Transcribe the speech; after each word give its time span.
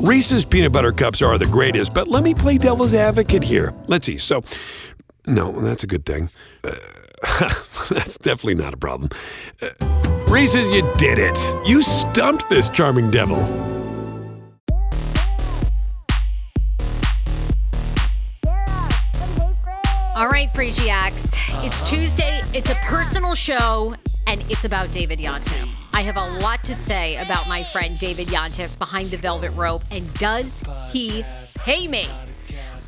Reese's 0.00 0.44
peanut 0.44 0.70
butter 0.70 0.92
cups 0.92 1.20
are 1.22 1.36
the 1.38 1.46
greatest, 1.46 1.92
but 1.92 2.06
let 2.06 2.22
me 2.22 2.32
play 2.32 2.56
devil's 2.56 2.94
advocate 2.94 3.42
here. 3.42 3.74
Let's 3.88 4.06
see. 4.06 4.16
So, 4.16 4.44
no, 5.26 5.50
that's 5.60 5.82
a 5.82 5.88
good 5.88 6.06
thing. 6.06 6.30
Uh, 6.62 6.72
that's 7.90 8.16
definitely 8.18 8.54
not 8.54 8.74
a 8.74 8.76
problem. 8.76 9.10
Uh, 9.60 9.70
Reese's, 10.28 10.70
you 10.70 10.88
did 10.98 11.18
it. 11.18 11.36
You 11.66 11.82
stumped 11.82 12.48
this 12.48 12.68
charming 12.68 13.10
devil. 13.10 13.38
All 20.14 20.28
right, 20.28 20.48
Phrygiacs. 20.52 21.36
It's 21.64 21.82
Tuesday. 21.82 22.40
It's 22.54 22.70
a 22.70 22.76
personal 22.84 23.34
show, 23.34 23.96
and 24.28 24.44
it's 24.48 24.64
about 24.64 24.92
David 24.92 25.18
Yontef. 25.18 25.77
I 25.98 26.02
have 26.02 26.16
a 26.16 26.38
lot 26.38 26.62
to 26.62 26.76
say 26.76 27.16
about 27.16 27.48
my 27.48 27.64
friend 27.64 27.98
David 27.98 28.28
Yontef 28.28 28.78
behind 28.78 29.10
the 29.10 29.16
velvet 29.16 29.50
rope, 29.56 29.82
and 29.90 30.14
does 30.14 30.62
he 30.92 31.24
pay 31.56 31.88
me? 31.88 32.06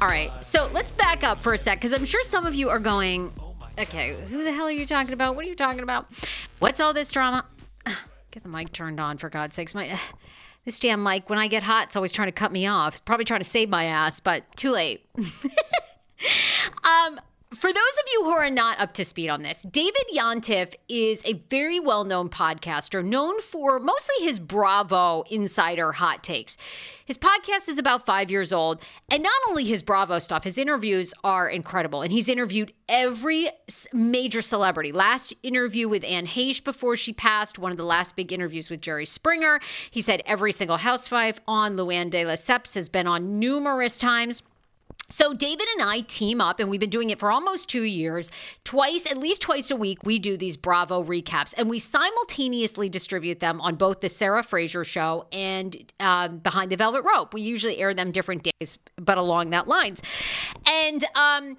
All 0.00 0.06
right, 0.06 0.30
so 0.44 0.70
let's 0.72 0.92
back 0.92 1.24
up 1.24 1.40
for 1.40 1.52
a 1.52 1.58
sec 1.58 1.78
because 1.78 1.92
I'm 1.92 2.04
sure 2.04 2.22
some 2.22 2.46
of 2.46 2.54
you 2.54 2.68
are 2.68 2.78
going, 2.78 3.32
okay, 3.76 4.16
who 4.28 4.44
the 4.44 4.52
hell 4.52 4.68
are 4.68 4.70
you 4.70 4.86
talking 4.86 5.12
about? 5.12 5.34
What 5.34 5.44
are 5.44 5.48
you 5.48 5.56
talking 5.56 5.80
about? 5.80 6.06
What's 6.60 6.78
all 6.78 6.94
this 6.94 7.10
drama? 7.10 7.46
Get 8.30 8.44
the 8.44 8.48
mic 8.48 8.72
turned 8.72 9.00
on, 9.00 9.18
for 9.18 9.28
God's 9.28 9.56
sakes. 9.56 9.74
My 9.74 9.98
this 10.64 10.78
damn 10.78 11.02
mic, 11.02 11.28
when 11.28 11.40
I 11.40 11.48
get 11.48 11.64
hot, 11.64 11.88
it's 11.88 11.96
always 11.96 12.12
trying 12.12 12.28
to 12.28 12.32
cut 12.32 12.52
me 12.52 12.68
off. 12.68 13.04
Probably 13.04 13.24
trying 13.24 13.40
to 13.40 13.44
save 13.44 13.68
my 13.68 13.86
ass, 13.86 14.20
but 14.20 14.44
too 14.54 14.70
late. 14.70 15.04
um, 15.18 17.20
for 17.52 17.72
those 17.72 17.76
of 17.76 18.04
you 18.12 18.24
who 18.24 18.30
are 18.30 18.48
not 18.48 18.78
up 18.78 18.94
to 18.94 19.04
speed 19.04 19.28
on 19.28 19.42
this, 19.42 19.62
David 19.62 20.04
Yontef 20.14 20.74
is 20.88 21.22
a 21.24 21.32
very 21.50 21.80
well 21.80 22.04
known 22.04 22.28
podcaster, 22.28 23.04
known 23.04 23.40
for 23.40 23.80
mostly 23.80 24.24
his 24.24 24.38
Bravo 24.38 25.22
insider 25.30 25.92
hot 25.92 26.22
takes. 26.22 26.56
His 27.04 27.18
podcast 27.18 27.68
is 27.68 27.76
about 27.76 28.06
five 28.06 28.30
years 28.30 28.52
old, 28.52 28.80
and 29.08 29.22
not 29.22 29.32
only 29.48 29.64
his 29.64 29.82
Bravo 29.82 30.20
stuff, 30.20 30.44
his 30.44 30.58
interviews 30.58 31.12
are 31.24 31.48
incredible. 31.48 32.02
And 32.02 32.12
he's 32.12 32.28
interviewed 32.28 32.72
every 32.88 33.48
major 33.92 34.42
celebrity. 34.42 34.92
Last 34.92 35.34
interview 35.42 35.88
with 35.88 36.04
Anne 36.04 36.28
Heche 36.28 36.62
before 36.62 36.94
she 36.94 37.12
passed, 37.12 37.58
one 37.58 37.72
of 37.72 37.78
the 37.78 37.84
last 37.84 38.14
big 38.14 38.32
interviews 38.32 38.70
with 38.70 38.80
Jerry 38.80 39.06
Springer. 39.06 39.58
He 39.90 40.00
said 40.00 40.22
every 40.24 40.52
single 40.52 40.76
housewife 40.76 41.40
on 41.48 41.76
Luann 41.76 42.10
de 42.10 42.24
Lesseps 42.24 42.74
has 42.74 42.88
been 42.88 43.08
on 43.08 43.40
numerous 43.40 43.98
times. 43.98 44.42
So, 45.10 45.34
David 45.34 45.66
and 45.76 45.82
I 45.82 46.00
team 46.00 46.40
up, 46.40 46.60
and 46.60 46.70
we've 46.70 46.80
been 46.80 46.88
doing 46.88 47.10
it 47.10 47.18
for 47.18 47.30
almost 47.30 47.68
two 47.68 47.82
years. 47.82 48.30
Twice, 48.64 49.10
at 49.10 49.18
least 49.18 49.42
twice 49.42 49.70
a 49.70 49.76
week, 49.76 49.98
we 50.04 50.18
do 50.18 50.36
these 50.36 50.56
Bravo 50.56 51.02
recaps, 51.04 51.52
and 51.56 51.68
we 51.68 51.78
simultaneously 51.78 52.88
distribute 52.88 53.40
them 53.40 53.60
on 53.60 53.74
both 53.74 54.00
the 54.00 54.08
Sarah 54.08 54.42
Fraser 54.42 54.84
show 54.84 55.26
and 55.32 55.92
um, 55.98 56.38
Behind 56.38 56.70
the 56.70 56.76
Velvet 56.76 57.02
Rope. 57.02 57.34
We 57.34 57.42
usually 57.42 57.78
air 57.78 57.92
them 57.92 58.12
different 58.12 58.48
days, 58.58 58.78
but 58.96 59.18
along 59.18 59.50
that 59.50 59.66
lines. 59.66 60.00
And 60.66 61.04
um, 61.14 61.56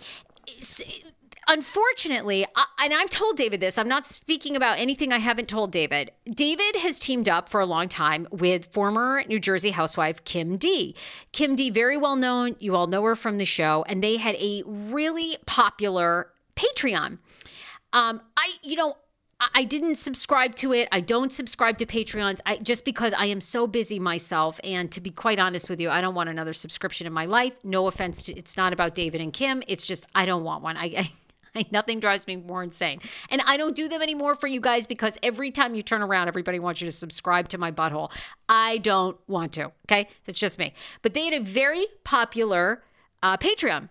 unfortunately, 1.47 2.45
I, 2.55 2.65
and 2.83 2.93
I've 2.93 3.09
told 3.09 3.37
David 3.37 3.59
this, 3.59 3.77
I'm 3.77 3.87
not 3.87 4.05
speaking 4.05 4.55
about 4.55 4.79
anything 4.79 5.11
I 5.11 5.19
haven't 5.19 5.47
told 5.47 5.71
David. 5.71 6.11
David 6.29 6.77
has 6.77 6.99
teamed 6.99 7.29
up 7.29 7.49
for 7.49 7.59
a 7.59 7.65
long 7.65 7.87
time 7.87 8.27
with 8.31 8.71
former 8.71 9.23
New 9.27 9.39
Jersey 9.39 9.71
housewife 9.71 10.23
Kim 10.23 10.57
D. 10.57 10.95
Kim 11.31 11.55
D, 11.55 11.69
very 11.69 11.97
well 11.97 12.15
known. 12.15 12.55
You 12.59 12.75
all 12.75 12.87
know 12.87 13.03
her 13.03 13.15
from 13.15 13.37
the 13.37 13.45
show, 13.45 13.83
and 13.87 14.03
they 14.03 14.17
had 14.17 14.35
a 14.35 14.63
really 14.65 15.37
popular 15.45 16.31
Patreon. 16.55 17.19
Um, 17.93 18.21
I, 18.37 18.53
you 18.63 18.75
know, 18.75 18.97
I 19.55 19.63
didn't 19.63 19.95
subscribe 19.95 20.55
to 20.57 20.71
it. 20.71 20.87
I 20.91 21.01
don't 21.01 21.33
subscribe 21.33 21.79
to 21.79 21.85
Patreons 21.85 22.39
I, 22.45 22.57
just 22.57 22.85
because 22.85 23.11
I 23.17 23.25
am 23.25 23.41
so 23.41 23.65
busy 23.65 23.99
myself. 23.99 24.59
And 24.63 24.91
to 24.91 25.01
be 25.01 25.09
quite 25.09 25.39
honest 25.39 25.69
with 25.69 25.81
you, 25.81 25.89
I 25.89 25.99
don't 25.99 26.13
want 26.13 26.29
another 26.29 26.53
subscription 26.53 27.07
in 27.07 27.13
my 27.13 27.25
life. 27.25 27.53
No 27.63 27.87
offense, 27.87 28.23
to, 28.23 28.37
it's 28.37 28.55
not 28.55 28.71
about 28.71 28.93
David 28.93 29.19
and 29.19 29.33
Kim. 29.33 29.63
It's 29.67 29.85
just 29.85 30.05
I 30.13 30.25
don't 30.25 30.43
want 30.43 30.61
one. 30.61 30.77
I, 30.77 30.85
I 30.97 31.11
Nothing 31.71 31.99
drives 31.99 32.27
me 32.27 32.35
more 32.35 32.63
insane. 32.63 32.99
And 33.29 33.41
I 33.45 33.57
don't 33.57 33.75
do 33.75 33.87
them 33.87 34.01
anymore 34.01 34.35
for 34.35 34.47
you 34.47 34.61
guys 34.61 34.87
because 34.87 35.17
every 35.21 35.51
time 35.51 35.75
you 35.75 35.81
turn 35.81 36.01
around, 36.01 36.27
everybody 36.27 36.59
wants 36.59 36.81
you 36.81 36.85
to 36.85 36.91
subscribe 36.91 37.49
to 37.49 37.57
my 37.57 37.71
butthole. 37.71 38.11
I 38.47 38.77
don't 38.77 39.17
want 39.27 39.53
to. 39.53 39.71
Okay. 39.85 40.07
That's 40.25 40.39
just 40.39 40.59
me. 40.59 40.73
But 41.01 41.13
they 41.13 41.25
had 41.25 41.33
a 41.33 41.43
very 41.43 41.85
popular 42.03 42.83
uh, 43.23 43.37
Patreon. 43.37 43.89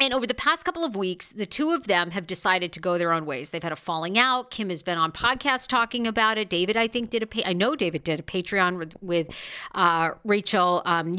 And 0.00 0.14
over 0.14 0.26
the 0.26 0.34
past 0.34 0.64
couple 0.64 0.82
of 0.82 0.96
weeks, 0.96 1.28
the 1.28 1.44
two 1.44 1.72
of 1.72 1.86
them 1.86 2.12
have 2.12 2.26
decided 2.26 2.72
to 2.72 2.80
go 2.80 2.96
their 2.96 3.12
own 3.12 3.26
ways. 3.26 3.50
They've 3.50 3.62
had 3.62 3.70
a 3.72 3.76
falling 3.76 4.18
out. 4.18 4.50
Kim 4.50 4.70
has 4.70 4.82
been 4.82 4.96
on 4.96 5.12
podcasts 5.12 5.68
talking 5.68 6.06
about 6.06 6.38
it. 6.38 6.48
David, 6.48 6.76
I 6.76 6.88
think, 6.88 7.10
did 7.10 7.22
a. 7.22 7.48
I 7.48 7.52
know 7.52 7.76
David 7.76 8.02
did 8.02 8.18
a 8.18 8.22
Patreon 8.22 8.78
with, 8.78 8.94
with 9.02 9.28
uh, 9.74 10.12
Rachel 10.24 10.82
um, 10.86 11.14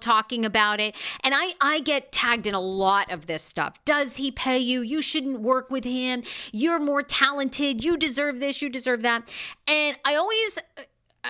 talking 0.00 0.44
about 0.44 0.78
it. 0.78 0.94
And 1.24 1.34
I, 1.36 1.54
I 1.60 1.80
get 1.80 2.12
tagged 2.12 2.46
in 2.46 2.54
a 2.54 2.60
lot 2.60 3.10
of 3.10 3.26
this 3.26 3.42
stuff. 3.42 3.84
Does 3.84 4.16
he 4.16 4.30
pay 4.30 4.58
you? 4.58 4.80
You 4.80 5.02
shouldn't 5.02 5.40
work 5.40 5.70
with 5.70 5.84
him. 5.84 6.22
You're 6.52 6.78
more 6.78 7.02
talented. 7.02 7.82
You 7.82 7.96
deserve 7.96 8.38
this. 8.38 8.62
You 8.62 8.68
deserve 8.68 9.02
that. 9.02 9.28
And 9.66 9.96
I 10.04 10.14
always 10.14 10.58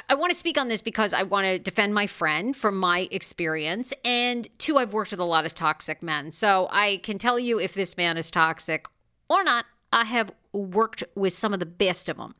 I 0.08 0.14
want 0.14 0.32
to 0.32 0.38
speak 0.38 0.58
on 0.58 0.68
this 0.68 0.82
because 0.82 1.14
I 1.14 1.22
want 1.22 1.46
to 1.46 1.58
defend 1.58 1.94
my 1.94 2.06
friend 2.06 2.56
from 2.56 2.76
my 2.76 3.08
experience. 3.10 3.92
And 4.04 4.48
two, 4.58 4.76
I've 4.76 4.92
worked 4.92 5.12
with 5.12 5.20
a 5.20 5.24
lot 5.24 5.46
of 5.46 5.54
toxic 5.54 6.02
men. 6.02 6.32
So 6.32 6.68
I 6.70 7.00
can 7.02 7.18
tell 7.18 7.38
you 7.38 7.60
if 7.60 7.74
this 7.74 7.96
man 7.96 8.16
is 8.16 8.30
toxic 8.30 8.86
or 9.28 9.44
not. 9.44 9.66
I 9.92 10.04
have 10.04 10.32
worked 10.52 11.04
with 11.14 11.32
some 11.32 11.52
of 11.52 11.60
the 11.60 11.66
best 11.66 12.08
of 12.08 12.16
them. 12.16 12.34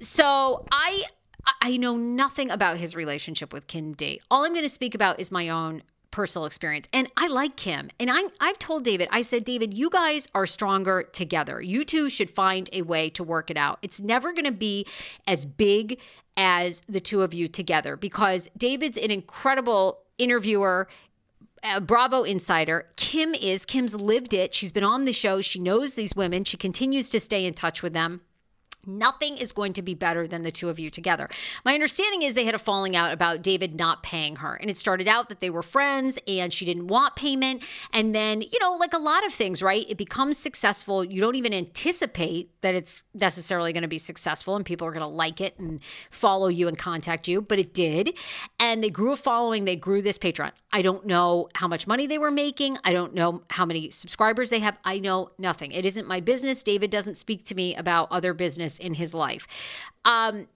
So 0.00 0.64
I 0.72 1.04
I 1.60 1.76
know 1.76 1.96
nothing 1.96 2.50
about 2.50 2.78
his 2.78 2.96
relationship 2.96 3.52
with 3.52 3.66
Kim 3.66 3.92
D. 3.92 4.20
All 4.30 4.44
I'm 4.44 4.52
going 4.52 4.64
to 4.64 4.68
speak 4.68 4.94
about 4.94 5.20
is 5.20 5.30
my 5.30 5.48
own 5.48 5.82
personal 6.10 6.46
experience. 6.46 6.88
And 6.94 7.12
I 7.16 7.28
like 7.28 7.56
Kim. 7.56 7.90
And 8.00 8.10
I, 8.10 8.22
I've 8.40 8.58
told 8.58 8.84
David, 8.84 9.06
I 9.12 9.20
said, 9.20 9.44
David, 9.44 9.74
you 9.74 9.90
guys 9.90 10.26
are 10.34 10.46
stronger 10.46 11.02
together. 11.02 11.60
You 11.60 11.84
two 11.84 12.08
should 12.08 12.30
find 12.30 12.70
a 12.72 12.82
way 12.82 13.10
to 13.10 13.22
work 13.22 13.50
it 13.50 13.58
out. 13.58 13.78
It's 13.82 14.00
never 14.00 14.32
going 14.32 14.46
to 14.46 14.52
be 14.52 14.86
as 15.26 15.44
big 15.44 16.00
as 16.36 16.82
the 16.88 17.00
two 17.00 17.22
of 17.22 17.32
you 17.32 17.48
together 17.48 17.96
because 17.96 18.48
David's 18.56 18.98
an 18.98 19.10
incredible 19.10 20.00
interviewer. 20.18 20.88
Bravo 21.82 22.22
insider. 22.22 22.86
Kim 22.96 23.34
is. 23.34 23.64
Kim's 23.64 23.94
lived 23.94 24.32
it. 24.32 24.54
She's 24.54 24.70
been 24.70 24.84
on 24.84 25.04
the 25.04 25.12
show. 25.12 25.40
She 25.40 25.58
knows 25.58 25.94
these 25.94 26.14
women. 26.14 26.44
She 26.44 26.56
continues 26.56 27.08
to 27.10 27.18
stay 27.18 27.44
in 27.44 27.54
touch 27.54 27.82
with 27.82 27.92
them. 27.92 28.20
Nothing 28.86 29.36
is 29.36 29.52
going 29.52 29.72
to 29.74 29.82
be 29.82 29.94
better 29.94 30.26
than 30.26 30.42
the 30.42 30.50
two 30.50 30.68
of 30.68 30.78
you 30.78 30.90
together. 30.90 31.28
My 31.64 31.74
understanding 31.74 32.22
is 32.22 32.34
they 32.34 32.44
had 32.44 32.54
a 32.54 32.58
falling 32.58 32.94
out 32.94 33.12
about 33.12 33.42
David 33.42 33.74
not 33.74 34.02
paying 34.02 34.36
her. 34.36 34.54
And 34.54 34.70
it 34.70 34.76
started 34.76 35.08
out 35.08 35.28
that 35.28 35.40
they 35.40 35.50
were 35.50 35.62
friends 35.62 36.18
and 36.26 36.52
she 36.52 36.64
didn't 36.64 36.86
want 36.86 37.16
payment. 37.16 37.62
And 37.92 38.14
then, 38.14 38.42
you 38.42 38.58
know, 38.60 38.74
like 38.74 38.94
a 38.94 38.98
lot 38.98 39.24
of 39.26 39.32
things, 39.32 39.62
right? 39.62 39.84
It 39.88 39.96
becomes 39.96 40.38
successful. 40.38 41.04
You 41.04 41.20
don't 41.20 41.34
even 41.34 41.52
anticipate 41.52 42.50
that 42.60 42.74
it's 42.74 43.02
necessarily 43.14 43.72
going 43.72 43.82
to 43.82 43.88
be 43.88 43.98
successful 43.98 44.56
and 44.56 44.64
people 44.64 44.86
are 44.86 44.92
going 44.92 45.00
to 45.00 45.06
like 45.06 45.40
it 45.40 45.58
and 45.58 45.80
follow 46.10 46.48
you 46.48 46.68
and 46.68 46.78
contact 46.78 47.28
you. 47.28 47.40
But 47.40 47.58
it 47.58 47.74
did. 47.74 48.16
And 48.58 48.82
they 48.82 48.90
grew 48.90 49.12
a 49.12 49.16
following. 49.16 49.64
They 49.64 49.76
grew 49.76 50.02
this 50.02 50.18
Patreon. 50.18 50.52
I 50.72 50.82
don't 50.82 51.06
know 51.06 51.48
how 51.54 51.68
much 51.68 51.86
money 51.86 52.06
they 52.06 52.18
were 52.18 52.30
making. 52.30 52.78
I 52.84 52.92
don't 52.92 53.14
know 53.14 53.42
how 53.50 53.64
many 53.64 53.90
subscribers 53.90 54.50
they 54.50 54.60
have. 54.60 54.76
I 54.84 54.98
know 54.98 55.30
nothing. 55.38 55.72
It 55.72 55.84
isn't 55.86 56.06
my 56.06 56.20
business. 56.20 56.62
David 56.62 56.90
doesn't 56.90 57.16
speak 57.16 57.44
to 57.46 57.54
me 57.54 57.74
about 57.74 58.08
other 58.10 58.34
business 58.34 58.75
in 58.78 58.94
his 58.94 59.14
life. 59.14 59.46
Um, 60.04 60.48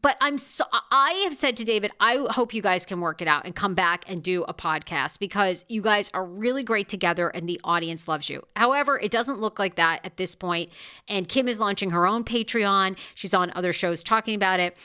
but 0.00 0.16
I'm 0.20 0.38
so 0.38 0.64
I 0.72 1.12
have 1.24 1.34
said 1.34 1.56
to 1.56 1.64
David, 1.64 1.90
I 1.98 2.24
hope 2.30 2.54
you 2.54 2.62
guys 2.62 2.86
can 2.86 3.00
work 3.00 3.20
it 3.20 3.26
out 3.26 3.44
and 3.44 3.54
come 3.54 3.74
back 3.74 4.04
and 4.06 4.22
do 4.22 4.44
a 4.44 4.54
podcast 4.54 5.18
because 5.18 5.64
you 5.68 5.82
guys 5.82 6.10
are 6.14 6.24
really 6.24 6.62
great 6.62 6.88
together 6.88 7.28
and 7.28 7.48
the 7.48 7.60
audience 7.64 8.06
loves 8.06 8.30
you. 8.30 8.46
However, 8.54 8.98
it 8.98 9.10
doesn't 9.10 9.40
look 9.40 9.58
like 9.58 9.74
that 9.74 10.00
at 10.04 10.16
this 10.18 10.34
point. 10.34 10.70
And 11.08 11.28
Kim 11.28 11.48
is 11.48 11.58
launching 11.58 11.90
her 11.90 12.06
own 12.06 12.22
Patreon. 12.22 12.96
She's 13.14 13.34
on 13.34 13.50
other 13.56 13.72
shows 13.72 14.04
talking 14.04 14.36
about 14.36 14.60
it. 14.60 14.76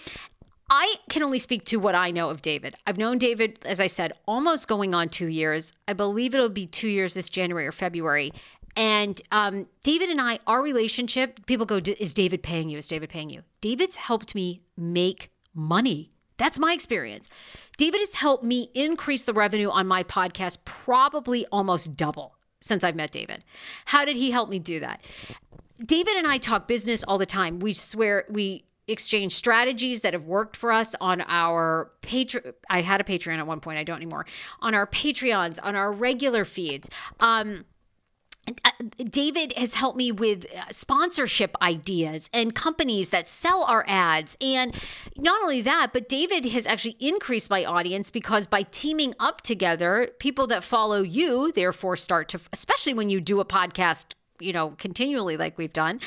I 0.74 0.96
can 1.10 1.22
only 1.22 1.40
speak 1.40 1.66
to 1.66 1.78
what 1.78 1.96
I 1.96 2.12
know 2.12 2.30
of 2.30 2.42
David. 2.42 2.76
I've 2.88 2.98
known 2.98 3.18
David, 3.18 3.60
as 3.66 3.82
I 3.82 3.88
said, 3.88 4.14
almost 4.26 4.70
going 4.70 4.96
on 4.96 5.10
two 5.10 5.28
years. 5.28 5.74
I 5.86 5.92
believe 5.92 6.34
it'll 6.34 6.48
be 6.48 6.66
two 6.66 6.88
years 6.88 7.14
this 7.14 7.30
January 7.30 7.68
or 7.68 7.74
February. 7.74 8.32
And 8.76 9.22
um, 9.32 9.68
David 9.84 10.10
and 10.10 10.22
I, 10.22 10.40
our 10.48 10.62
relationship, 10.62 11.46
people 11.46 11.66
go, 11.66 11.78
Is 12.00 12.14
David 12.14 12.44
paying 12.44 12.70
you? 12.70 12.78
Is 12.78 12.88
David 12.88 13.10
paying 13.10 13.30
you? 13.30 13.42
David's 13.60 13.98
helped 13.98 14.36
me 14.36 14.62
make 14.78 15.32
money. 15.54 16.12
That's 16.38 16.58
my 16.58 16.74
experience. 16.74 17.30
David 17.78 18.00
has 18.00 18.16
helped 18.16 18.44
me 18.44 18.72
increase 18.74 19.24
the 19.24 19.34
revenue 19.34 19.70
on 19.70 19.88
my 19.88 20.04
podcast 20.04 20.60
probably 20.66 21.46
almost 21.52 21.96
double 21.96 22.36
since 22.62 22.84
I've 22.84 22.96
met 22.96 23.12
David. 23.12 23.44
How 23.86 24.06
did 24.06 24.16
he 24.16 24.32
help 24.32 24.50
me 24.50 24.60
do 24.60 24.80
that? 24.80 25.02
David 25.84 26.16
and 26.16 26.28
I 26.28 26.38
talk 26.38 26.68
business 26.68 27.04
all 27.04 27.18
the 27.18 27.26
time. 27.26 27.60
We 27.60 27.74
swear 27.74 28.26
we 28.30 28.66
exchange 28.88 29.34
strategies 29.34 30.02
that 30.02 30.14
have 30.14 30.26
worked 30.26 30.56
for 30.56 30.72
us 30.72 30.96
on 31.00 31.22
our 31.28 31.92
Patreon. 32.02 32.54
I 32.70 32.82
had 32.82 33.02
a 33.02 33.04
Patreon 33.04 33.38
at 33.38 33.48
one 33.48 33.60
point, 33.60 33.78
I 33.78 33.84
don't 33.84 33.98
anymore. 33.98 34.26
On 34.60 34.76
our 34.76 34.86
Patreons, 34.86 35.60
on 35.64 35.76
our 35.76 35.92
regular 35.92 36.46
feeds. 36.46 36.90
Um, 37.20 37.66
David 38.98 39.54
has 39.58 39.76
helped 39.76 39.98
me 39.98 40.12
with 40.12 40.46
uh, 40.46 40.64
sponsorship 40.72 41.56
ideas 41.62 42.30
and 42.34 42.56
companies 42.56 43.10
that 43.12 43.30
sell 43.30 43.64
our 43.66 43.86
ads. 43.88 44.36
And 44.42 44.74
not 45.16 45.42
only 45.44 45.62
that, 45.62 45.92
but 45.94 46.10
David 46.10 46.46
has 46.48 46.66
actually 46.66 46.98
increased 47.00 47.50
my 47.50 47.64
audience 47.64 48.10
because 48.10 48.48
by 48.48 48.64
teaming 48.64 49.14
up 49.20 49.42
together, 49.42 50.10
people 50.20 50.48
that 50.48 50.64
follow 50.64 51.02
you 51.02 51.52
therefore 51.52 51.96
start 51.96 52.30
to, 52.30 52.40
especially 52.52 52.94
when 52.94 53.10
you 53.10 53.22
do 53.22 53.40
a 53.40 53.46
podcast, 53.46 54.14
you 54.40 54.54
know, 54.54 54.72
continually 54.78 55.38
like 55.38 55.58
we've 55.58 55.74
done, 55.74 56.00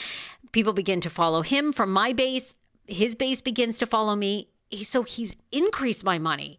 people 0.53 0.73
begin 0.73 1.01
to 1.03 1.11
follow 1.11 1.43
him 1.43 1.73
from 1.73 1.93
my 1.93 2.13
base. 2.13 2.57
His 2.87 3.15
base 3.15 3.41
begins 3.41 3.79
to 3.79 3.87
follow 3.87 4.17
me. 4.17 4.49
So 4.83 5.05
he's 5.05 5.37
increased 5.53 6.05
my 6.05 6.19
money. 6.19 6.59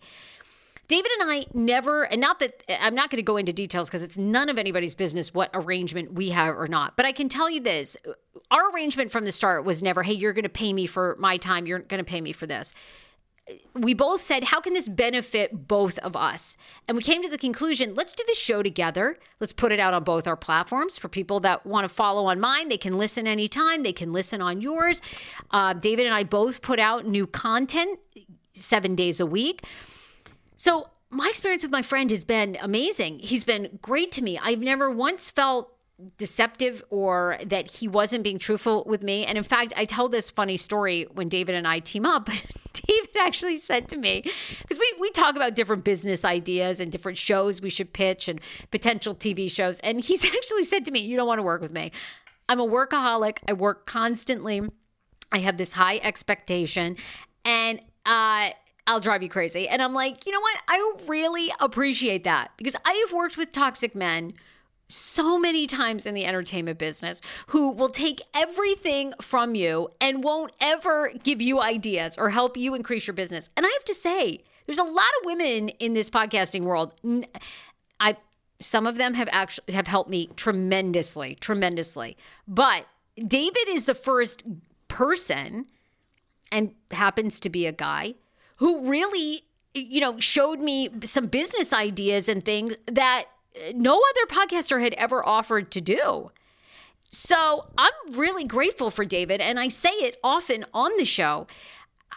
David 0.87 1.11
and 1.19 1.31
I 1.31 1.45
never, 1.53 2.03
and 2.03 2.21
not 2.21 2.39
that 2.39 2.63
I'm 2.69 2.95
not 2.95 3.09
going 3.09 3.17
to 3.17 3.23
go 3.23 3.37
into 3.37 3.53
details 3.53 3.87
because 3.87 4.03
it's 4.03 4.17
none 4.17 4.49
of 4.49 4.59
anybody's 4.59 4.95
business 4.95 5.33
what 5.33 5.49
arrangement 5.53 6.13
we 6.13 6.29
have 6.29 6.55
or 6.55 6.67
not. 6.67 6.95
But 6.95 7.05
I 7.05 7.11
can 7.11 7.29
tell 7.29 7.49
you 7.49 7.61
this 7.61 7.97
our 8.51 8.71
arrangement 8.71 9.11
from 9.11 9.25
the 9.25 9.31
start 9.31 9.65
was 9.65 9.81
never, 9.81 10.03
hey, 10.03 10.13
you're 10.13 10.33
going 10.33 10.43
to 10.43 10.49
pay 10.49 10.73
me 10.73 10.85
for 10.85 11.15
my 11.19 11.37
time, 11.37 11.65
you're 11.65 11.79
going 11.79 12.03
to 12.03 12.09
pay 12.09 12.21
me 12.21 12.31
for 12.31 12.45
this. 12.45 12.73
We 13.75 13.93
both 13.93 14.23
said, 14.23 14.45
how 14.45 14.59
can 14.59 14.73
this 14.73 14.87
benefit 14.87 15.67
both 15.67 15.99
of 15.99 16.15
us? 16.15 16.57
And 16.87 16.97
we 16.97 17.03
came 17.03 17.21
to 17.21 17.29
the 17.29 17.37
conclusion, 17.37 17.93
let's 17.93 18.13
do 18.13 18.23
this 18.25 18.39
show 18.39 18.63
together. 18.63 19.15
Let's 19.39 19.53
put 19.53 19.71
it 19.71 19.79
out 19.79 19.93
on 19.93 20.03
both 20.03 20.25
our 20.25 20.35
platforms 20.35 20.97
for 20.97 21.09
people 21.09 21.39
that 21.41 21.63
want 21.63 21.85
to 21.85 21.89
follow 21.89 22.25
on 22.25 22.39
mine. 22.39 22.69
They 22.69 22.77
can 22.77 22.97
listen 22.97 23.27
anytime, 23.27 23.83
they 23.83 23.93
can 23.93 24.11
listen 24.11 24.41
on 24.41 24.61
yours. 24.61 25.01
Uh, 25.51 25.73
David 25.73 26.07
and 26.07 26.15
I 26.15 26.23
both 26.23 26.63
put 26.63 26.79
out 26.79 27.05
new 27.05 27.27
content 27.27 27.99
seven 28.53 28.95
days 28.95 29.19
a 29.19 29.27
week. 29.27 29.63
So, 30.55 30.89
my 31.11 31.29
experience 31.29 31.63
with 31.63 31.71
my 31.71 31.81
friend 31.81 32.09
has 32.09 32.23
been 32.23 32.57
amazing. 32.61 33.19
He's 33.19 33.43
been 33.43 33.79
great 33.81 34.11
to 34.13 34.21
me. 34.21 34.39
I've 34.41 34.59
never 34.59 34.89
once 34.89 35.29
felt 35.29 35.71
deceptive 36.17 36.83
or 36.89 37.37
that 37.45 37.71
he 37.71 37.87
wasn't 37.87 38.23
being 38.23 38.37
truthful 38.37 38.83
with 38.85 39.01
me. 39.01 39.25
And 39.25 39.37
in 39.37 39.43
fact, 39.43 39.73
I 39.77 39.85
tell 39.85 40.09
this 40.09 40.29
funny 40.29 40.57
story 40.57 41.07
when 41.13 41.29
David 41.29 41.55
and 41.55 41.67
I 41.67 41.79
team 41.79 42.05
up. 42.05 42.25
But 42.25 42.43
David 42.73 43.09
actually 43.17 43.57
said 43.57 43.87
to 43.89 43.95
me, 43.95 44.23
because 44.61 44.77
we, 44.77 44.93
we 44.99 45.09
talk 45.11 45.35
about 45.35 45.55
different 45.55 45.83
business 45.83 46.25
ideas 46.25 46.79
and 46.79 46.91
different 46.91 47.17
shows 47.17 47.61
we 47.61 47.69
should 47.69 47.93
pitch 47.93 48.27
and 48.27 48.41
potential 48.71 49.15
TV 49.15 49.49
shows. 49.49 49.79
And 49.79 50.01
he's 50.01 50.25
actually 50.35 50.65
said 50.65 50.85
to 50.85 50.91
me, 50.91 50.99
You 50.99 51.15
don't 51.15 51.27
want 51.27 51.39
to 51.39 51.43
work 51.43 51.61
with 51.61 51.71
me. 51.71 51.91
I'm 52.49 52.59
a 52.59 52.67
workaholic. 52.67 53.37
I 53.47 53.53
work 53.53 53.85
constantly. 53.85 54.61
I 55.31 55.39
have 55.39 55.57
this 55.57 55.73
high 55.73 55.97
expectation. 56.03 56.97
And 57.45 57.79
uh, 58.05 58.49
I'll 58.87 58.99
drive 58.99 59.23
you 59.23 59.29
crazy. 59.29 59.67
And 59.67 59.81
I'm 59.81 59.93
like, 59.93 60.25
you 60.25 60.31
know 60.31 60.39
what? 60.39 60.61
I 60.67 60.93
really 61.07 61.51
appreciate 61.59 62.23
that 62.23 62.51
because 62.57 62.75
I 62.85 62.93
have 63.05 63.11
worked 63.11 63.37
with 63.37 63.51
toxic 63.51 63.95
men 63.95 64.33
so 64.87 65.39
many 65.39 65.65
times 65.65 66.05
in 66.05 66.13
the 66.13 66.25
entertainment 66.25 66.77
business 66.77 67.19
who 67.47 67.69
will 67.69 67.89
take 67.89 68.21
everything 68.35 69.13
from 69.19 69.55
you 69.55 69.89
and 69.99 70.23
won't 70.23 70.51
ever 70.61 71.11
give 71.23 71.41
you 71.41 71.59
ideas 71.59 72.17
or 72.17 72.29
help 72.29 72.55
you 72.55 72.75
increase 72.75 73.07
your 73.07 73.15
business. 73.15 73.49
And 73.57 73.65
I 73.65 73.69
have 73.69 73.85
to 73.85 73.93
say, 73.93 74.43
there's 74.67 74.77
a 74.77 74.83
lot 74.83 75.09
of 75.19 75.25
women 75.25 75.69
in 75.69 75.93
this 75.93 76.09
podcasting 76.09 76.63
world. 76.63 76.93
I 77.99 78.17
some 78.59 78.87
of 78.87 78.95
them 78.97 79.15
have 79.15 79.27
actually 79.31 79.73
have 79.73 79.87
helped 79.87 80.09
me 80.09 80.29
tremendously, 80.35 81.35
tremendously. 81.35 82.15
But 82.47 82.85
David 83.15 83.67
is 83.67 83.85
the 83.85 83.93
first 83.93 84.43
person 84.87 85.65
and 86.51 86.73
happens 86.91 87.39
to 87.41 87.49
be 87.49 87.65
a 87.65 87.71
guy 87.71 88.15
who 88.57 88.87
really, 88.89 89.43
you 89.73 89.99
know, 89.99 90.19
showed 90.19 90.59
me 90.59 90.89
some 91.03 91.27
business 91.27 91.73
ideas 91.73 92.29
and 92.29 92.43
things 92.43 92.75
that 92.87 93.25
no 93.73 93.95
other 93.95 94.25
podcaster 94.27 94.81
had 94.81 94.93
ever 94.93 95.25
offered 95.25 95.71
to 95.71 95.81
do. 95.81 96.31
So 97.09 97.67
I'm 97.77 97.93
really 98.11 98.43
grateful 98.43 98.89
for 98.91 99.05
David, 99.05 99.39
and 99.39 99.59
I 99.59 99.67
say 99.67 99.89
it 99.89 100.17
often 100.23 100.65
on 100.73 100.91
the 100.97 101.05
show. 101.05 101.47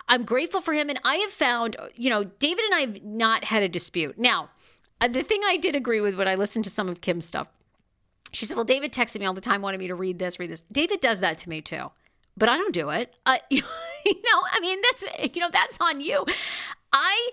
I'm 0.09 0.25
grateful 0.25 0.61
for 0.61 0.73
him, 0.73 0.89
and 0.89 0.99
I 1.05 1.17
have 1.17 1.31
found, 1.31 1.77
you 1.95 2.11
know, 2.11 2.25
David 2.25 2.65
and 2.65 2.75
I 2.75 2.81
have 2.81 3.05
not 3.05 3.45
had 3.45 3.63
a 3.63 3.69
dispute. 3.69 4.19
Now, 4.19 4.51
uh, 5.01 5.09
the 5.09 5.23
thing 5.23 5.43
I 5.45 5.57
did 5.57 5.77
agree 5.77 6.01
with 6.01 6.17
when 6.17 6.27
I 6.27 6.35
listened 6.35 6.65
to 6.65 6.71
some 6.71 6.89
of 6.89 7.01
Kim's 7.01 7.27
stuff, 7.27 7.49
she 8.33 8.47
said, 8.47 8.57
Well, 8.57 8.65
David 8.65 8.93
texted 8.93 9.21
me 9.21 9.27
all 9.27 9.35
the 9.35 9.41
time, 9.41 9.63
wanted 9.63 9.79
me 9.79 9.87
to 9.89 9.95
read 9.95 10.19
this, 10.19 10.39
read 10.39 10.51
this. 10.51 10.63
David 10.73 11.01
does 11.01 11.21
that 11.21 11.39
to 11.39 11.49
me 11.49 11.61
too 11.61 11.91
but 12.39 12.49
I 12.49 12.57
don't 12.57 12.75
do 12.75 12.91
it. 12.91 13.13
Uh, 13.27 13.39
you 13.51 13.61
know, 13.61 14.43
I 14.53 14.61
mean, 14.61 14.79
that's 14.83 15.35
you 15.35 15.41
know, 15.41 15.51
that's 15.53 15.79
on 15.81 16.01
you. 16.01 16.25
I 16.93 17.31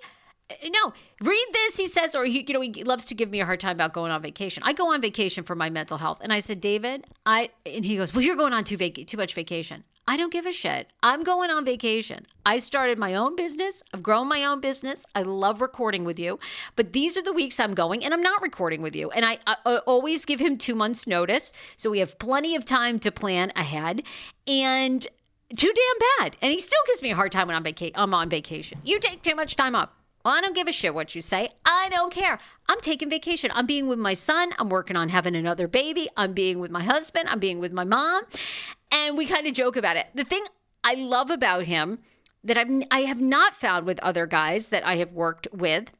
no, 0.69 0.93
read 1.21 1.45
this, 1.53 1.77
he 1.77 1.87
says, 1.87 2.15
or 2.15 2.25
he, 2.25 2.45
you 2.47 2.53
know, 2.53 2.61
he 2.61 2.83
loves 2.83 3.05
to 3.07 3.15
give 3.15 3.29
me 3.29 3.41
a 3.41 3.45
hard 3.45 3.59
time 3.59 3.75
about 3.75 3.93
going 3.93 4.11
on 4.11 4.21
vacation. 4.21 4.61
I 4.65 4.73
go 4.73 4.93
on 4.93 5.01
vacation 5.01 5.43
for 5.43 5.55
my 5.55 5.69
mental 5.69 5.97
health. 5.97 6.19
And 6.21 6.31
I 6.31 6.39
said, 6.39 6.61
David, 6.61 7.05
I, 7.25 7.49
and 7.65 7.83
he 7.83 7.97
goes, 7.97 8.13
well, 8.13 8.23
you're 8.23 8.35
going 8.35 8.53
on 8.53 8.63
too, 8.63 8.77
vac- 8.77 9.07
too 9.07 9.17
much 9.17 9.33
vacation. 9.33 9.83
I 10.07 10.17
don't 10.17 10.31
give 10.31 10.45
a 10.45 10.51
shit. 10.51 10.87
I'm 11.01 11.23
going 11.23 11.49
on 11.49 11.65
vacation. 11.65 12.27
I 12.45 12.59
started 12.59 12.99
my 12.99 13.15
own 13.15 13.35
business. 13.35 13.81
I've 13.91 14.03
grown 14.03 14.27
my 14.27 14.45
own 14.45 14.61
business. 14.61 15.05
I 15.15 15.23
love 15.23 15.61
recording 15.61 16.03
with 16.03 16.19
you, 16.19 16.39
but 16.75 16.93
these 16.93 17.17
are 17.17 17.23
the 17.23 17.33
weeks 17.33 17.59
I'm 17.59 17.73
going 17.73 18.05
and 18.05 18.13
I'm 18.13 18.21
not 18.21 18.41
recording 18.43 18.83
with 18.83 18.95
you. 18.95 19.09
And 19.11 19.25
I, 19.25 19.39
I 19.47 19.77
always 19.87 20.25
give 20.25 20.39
him 20.39 20.57
two 20.59 20.75
months 20.75 21.07
notice. 21.07 21.51
So 21.75 21.89
we 21.89 21.99
have 21.99 22.19
plenty 22.19 22.55
of 22.55 22.65
time 22.65 22.99
to 22.99 23.11
plan 23.11 23.51
ahead 23.55 24.03
and 24.45 25.07
too 25.57 25.73
damn 25.73 26.09
bad. 26.19 26.37
And 26.39 26.51
he 26.51 26.59
still 26.59 26.81
gives 26.85 27.01
me 27.01 27.11
a 27.11 27.15
hard 27.15 27.31
time 27.31 27.47
when 27.47 27.55
I'm, 27.55 27.63
vaca- 27.63 27.99
I'm 27.99 28.13
on 28.13 28.29
vacation. 28.29 28.79
You 28.83 28.99
take 28.99 29.23
too 29.23 29.35
much 29.35 29.55
time 29.55 29.73
up. 29.73 29.95
Well, 30.23 30.33
I 30.33 30.41
don't 30.41 30.55
give 30.55 30.67
a 30.67 30.71
shit 30.71 30.95
what 30.95 31.13
you 31.13 31.21
say. 31.21 31.49
I 31.65 31.87
don't 31.89 32.11
care. 32.11 32.39
I'm 32.67 32.81
taking 32.81 33.11
vacation. 33.11 33.51
I'm 33.53 33.67
being 33.67 33.85
with 33.85 33.99
my 33.99 34.15
son. 34.15 34.53
I'm 34.57 34.69
working 34.69 34.95
on 34.97 35.09
having 35.09 35.35
another 35.35 35.67
baby. 35.67 36.07
I'm 36.17 36.33
being 36.33 36.57
with 36.57 36.71
my 36.71 36.83
husband. 36.83 37.29
I'm 37.29 37.37
being 37.37 37.59
with 37.59 37.71
my 37.71 37.83
mom. 37.83 38.23
And 38.95 39.17
we 39.17 39.25
kind 39.25 39.45
of 39.45 39.53
joke 39.53 39.75
about 39.75 39.97
it. 39.97 40.07
The 40.15 40.23
thing 40.23 40.43
I 40.83 40.95
love 40.95 41.29
about 41.29 41.65
him 41.65 41.99
that 42.43 42.57
I've, 42.57 42.69
I 42.91 43.01
have 43.01 43.19
not 43.19 43.55
found 43.55 43.85
with 43.85 43.99
other 43.99 44.25
guys 44.25 44.69
that 44.69 44.85
I 44.85 44.95
have 44.97 45.11
worked 45.11 45.47
with 45.51 45.91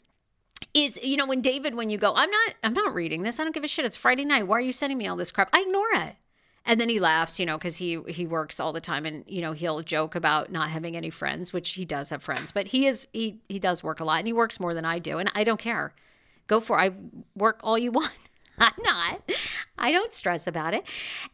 is 0.74 0.98
you 1.04 1.18
know 1.18 1.28
when 1.28 1.42
David 1.42 1.76
when 1.76 1.90
you 1.90 1.98
go 1.98 2.14
I'm 2.16 2.32
not 2.32 2.54
I'm 2.64 2.74
not 2.74 2.94
reading 2.94 3.24
this 3.24 3.40
I 3.40 3.44
don't 3.44 3.54
give 3.54 3.66
a 3.66 3.68
shit 3.68 3.86
it's 3.86 3.98
Friday 3.98 4.24
night 4.24 4.48
why 4.48 4.58
are 4.58 4.62
you 4.62 4.72
sending 4.72 4.98
me 4.98 5.06
all 5.06 5.18
this 5.18 5.32
crap 5.32 5.50
I 5.52 5.62
ignore 5.62 6.08
it 6.08 6.16
and 6.66 6.82
then 6.82 6.90
he 6.90 7.00
laughs, 7.00 7.40
you 7.40 7.46
know, 7.46 7.58
because 7.58 7.78
he 7.78 8.00
he 8.08 8.26
works 8.26 8.60
all 8.60 8.74
the 8.74 8.82
time, 8.82 9.06
and 9.06 9.24
you 9.28 9.42
know 9.42 9.54
he'll 9.54 9.82
joke 9.82 10.16
about 10.16 10.52
not 10.52 10.70
having 10.70 10.98
any 10.98 11.12
friends, 11.12 11.54
which 11.54 11.74
he 11.74 11.86
does 11.86 12.10
have 12.10 12.24
friends, 12.24 12.52
but 12.52 12.68
he 12.68 12.88
is 12.88 13.08
he 13.14 13.40
he 13.48 13.60
does 13.60 13.84
work 13.84 14.00
a 14.00 14.04
lot, 14.04 14.18
and 14.18 14.28
he 14.28 14.34
works 14.34 14.60
more 14.60 14.74
than 14.74 14.86
I 14.86 15.00
do, 15.00 15.20
and 15.20 15.32
I 15.36 15.44
don't 15.44 15.60
care. 15.60 15.94
Go 16.48 16.60
for 16.60 16.80
it. 16.80 16.82
I 16.82 16.92
work 17.36 17.60
all 17.64 17.78
you 17.78 17.92
want. 18.00 18.12
I'm 18.60 18.74
not. 18.84 19.22
I 19.78 19.92
don't 19.92 20.14
stress 20.14 20.48
about 20.48 20.74
it. 20.74 20.84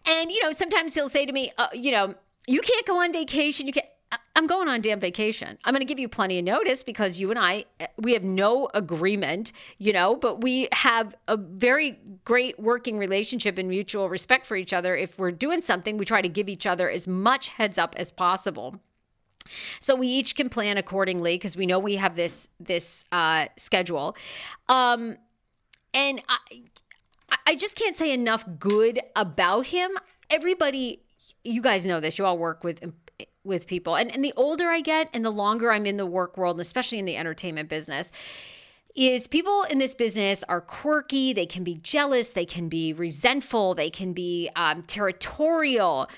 And 0.06 0.32
you 0.32 0.42
know, 0.44 0.52
sometimes 0.52 0.94
he'll 0.94 1.10
say 1.10 1.26
to 1.26 1.32
me, 1.34 1.52
uh, 1.58 1.68
you 1.74 1.92
know, 1.92 2.16
You 2.48 2.62
can't 2.62 2.86
go 2.86 3.02
on 3.02 3.14
vacation. 3.14 3.68
You 3.68 3.74
can't. 3.74 3.88
I'm 4.36 4.48
going 4.48 4.68
on 4.68 4.82
damn 4.82 5.00
vacation. 5.00 5.58
I'm 5.64 5.74
going 5.74 5.82
to 5.82 5.86
give 5.86 6.00
you 6.00 6.10
plenty 6.10 6.40
of 6.40 6.44
notice 6.46 6.84
because 6.84 7.20
you 7.20 7.30
and 7.30 7.40
I, 7.40 7.66
we 7.98 8.14
have 8.14 8.24
no 8.24 8.70
agreement, 8.74 9.54
you 9.78 9.94
know, 9.94 10.16
but 10.16 10.42
we 10.42 10.68
have 10.74 11.16
a 11.28 11.38
very 11.38 11.98
great 12.26 12.60
working 12.60 12.98
relationship 12.98 13.58
and 13.58 13.70
mutual 13.70 14.10
respect 14.10 14.46
for 14.46 14.56
each 14.58 14.74
other. 14.74 14.96
If 14.96 15.18
we're 15.18 15.32
doing 15.32 15.62
something, 15.62 15.98
we 15.98 16.06
try 16.06 16.22
to 16.22 16.30
give 16.30 16.50
each 16.50 16.66
other 16.66 16.90
as 16.90 17.08
much 17.08 17.50
heads 17.50 17.78
up 17.78 17.94
as 17.98 18.12
possible. 18.12 18.82
So 19.80 19.96
we 19.96 20.08
each 20.08 20.36
can 20.36 20.50
plan 20.50 20.78
accordingly 20.78 21.36
because 21.36 21.56
we 21.56 21.66
know 21.66 21.80
we 21.80 21.96
have 21.96 22.16
this 22.16 22.50
this 22.60 23.06
uh, 23.12 23.48
schedule, 23.58 24.16
um, 24.70 25.18
and 25.94 26.22
I 26.30 26.38
I 27.46 27.56
just 27.56 27.76
can't 27.76 27.96
say 27.96 28.12
enough 28.12 28.46
good 28.60 29.02
about 29.16 29.68
him. 29.68 29.92
Everybody, 30.30 31.02
you 31.44 31.62
guys 31.62 31.86
know 31.86 32.00
this. 32.00 32.18
You 32.18 32.26
all 32.26 32.38
work 32.38 32.64
with 32.64 32.82
with 33.44 33.68
people. 33.68 33.96
And, 33.96 34.14
and 34.14 34.24
the 34.24 34.34
older 34.36 34.68
I 34.68 34.82
get 34.82 35.10
and 35.14 35.26
the 35.26 35.32
longer 35.32 35.72
I'm 35.72 35.86
in 35.86 35.98
the 35.98 36.06
work 36.06 36.38
world, 36.38 36.58
and 36.58 36.62
especially 36.62 37.00
in 37.00 37.06
the 37.06 37.18
entertainment 37.18 37.70
business, 37.70 38.12
is 38.96 39.28
people 39.28 39.64
in 39.64 39.80
this 39.80 39.96
business 39.96 40.44
are 40.50 40.62
quirky. 40.62 41.34
They 41.34 41.46
can 41.46 41.64
be 41.64 41.76
jealous. 41.76 42.32
They 42.32 42.46
can 42.46 42.70
be 42.70 42.94
resentful. 42.94 43.74
They 43.74 43.90
can 43.90 44.14
be 44.14 44.50
um, 44.56 44.84
territorial. 44.84 46.10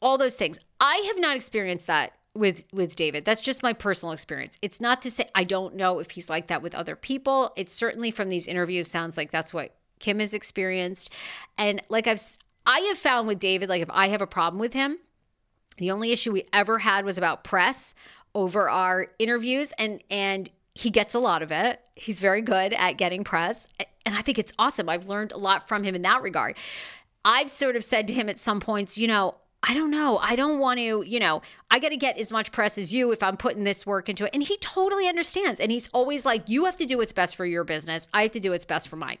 All 0.00 0.18
those 0.18 0.34
things. 0.34 0.58
I 0.80 1.04
have 1.06 1.18
not 1.18 1.36
experienced 1.36 1.86
that 1.86 2.12
with 2.34 2.64
with 2.72 2.96
David. 2.96 3.24
That's 3.24 3.42
just 3.42 3.62
my 3.62 3.72
personal 3.72 4.12
experience. 4.12 4.58
It's 4.62 4.80
not 4.80 5.02
to 5.02 5.10
say 5.10 5.28
I 5.34 5.44
don't 5.44 5.76
know 5.76 5.98
if 5.98 6.12
he's 6.12 6.30
like 6.30 6.46
that 6.48 6.62
with 6.62 6.74
other 6.74 6.96
people. 6.96 7.52
It's 7.56 7.72
certainly 7.72 8.10
from 8.10 8.30
these 8.30 8.48
interviews 8.48 8.88
sounds 8.88 9.16
like 9.16 9.30
that's 9.30 9.52
what 9.52 9.76
Kim 10.02 10.18
has 10.18 10.34
experienced. 10.34 11.10
And 11.56 11.82
like 11.88 12.06
I've 12.06 12.20
I 12.66 12.80
have 12.80 12.98
found 12.98 13.26
with 13.26 13.38
David 13.38 13.68
like 13.68 13.82
if 13.82 13.90
I 13.90 14.08
have 14.08 14.20
a 14.20 14.26
problem 14.26 14.60
with 14.60 14.74
him, 14.74 14.98
the 15.78 15.90
only 15.90 16.12
issue 16.12 16.32
we 16.32 16.44
ever 16.52 16.80
had 16.80 17.06
was 17.06 17.16
about 17.16 17.44
press 17.44 17.94
over 18.34 18.68
our 18.68 19.08
interviews 19.18 19.72
and 19.78 20.02
and 20.10 20.50
he 20.74 20.90
gets 20.90 21.14
a 21.14 21.18
lot 21.18 21.42
of 21.42 21.50
it. 21.50 21.80
He's 21.96 22.18
very 22.18 22.42
good 22.42 22.72
at 22.74 22.98
getting 22.98 23.24
press 23.24 23.68
and 24.04 24.16
I 24.16 24.22
think 24.22 24.38
it's 24.38 24.52
awesome. 24.58 24.88
I've 24.88 25.08
learned 25.08 25.32
a 25.32 25.38
lot 25.38 25.68
from 25.68 25.84
him 25.84 25.94
in 25.94 26.02
that 26.02 26.22
regard. 26.22 26.56
I've 27.24 27.50
sort 27.50 27.76
of 27.76 27.84
said 27.84 28.08
to 28.08 28.14
him 28.14 28.28
at 28.28 28.38
some 28.38 28.60
points, 28.60 28.98
you 28.98 29.06
know, 29.06 29.36
I 29.62 29.74
don't 29.74 29.92
know. 29.92 30.18
I 30.18 30.34
don't 30.34 30.58
want 30.58 30.80
to, 30.80 31.04
you 31.06 31.20
know, 31.20 31.40
I 31.70 31.78
got 31.78 31.90
to 31.90 31.96
get 31.96 32.18
as 32.18 32.32
much 32.32 32.50
press 32.50 32.78
as 32.78 32.92
you 32.92 33.12
if 33.12 33.22
I'm 33.22 33.36
putting 33.36 33.62
this 33.62 33.86
work 33.86 34.08
into 34.08 34.24
it. 34.24 34.30
And 34.34 34.42
he 34.42 34.56
totally 34.58 35.06
understands. 35.06 35.60
And 35.60 35.70
he's 35.70 35.88
always 35.92 36.26
like, 36.26 36.48
you 36.48 36.64
have 36.64 36.76
to 36.78 36.86
do 36.86 36.98
what's 36.98 37.12
best 37.12 37.36
for 37.36 37.46
your 37.46 37.62
business. 37.62 38.08
I 38.12 38.22
have 38.22 38.32
to 38.32 38.40
do 38.40 38.50
what's 38.50 38.64
best 38.64 38.88
for 38.88 38.96
mine. 38.96 39.18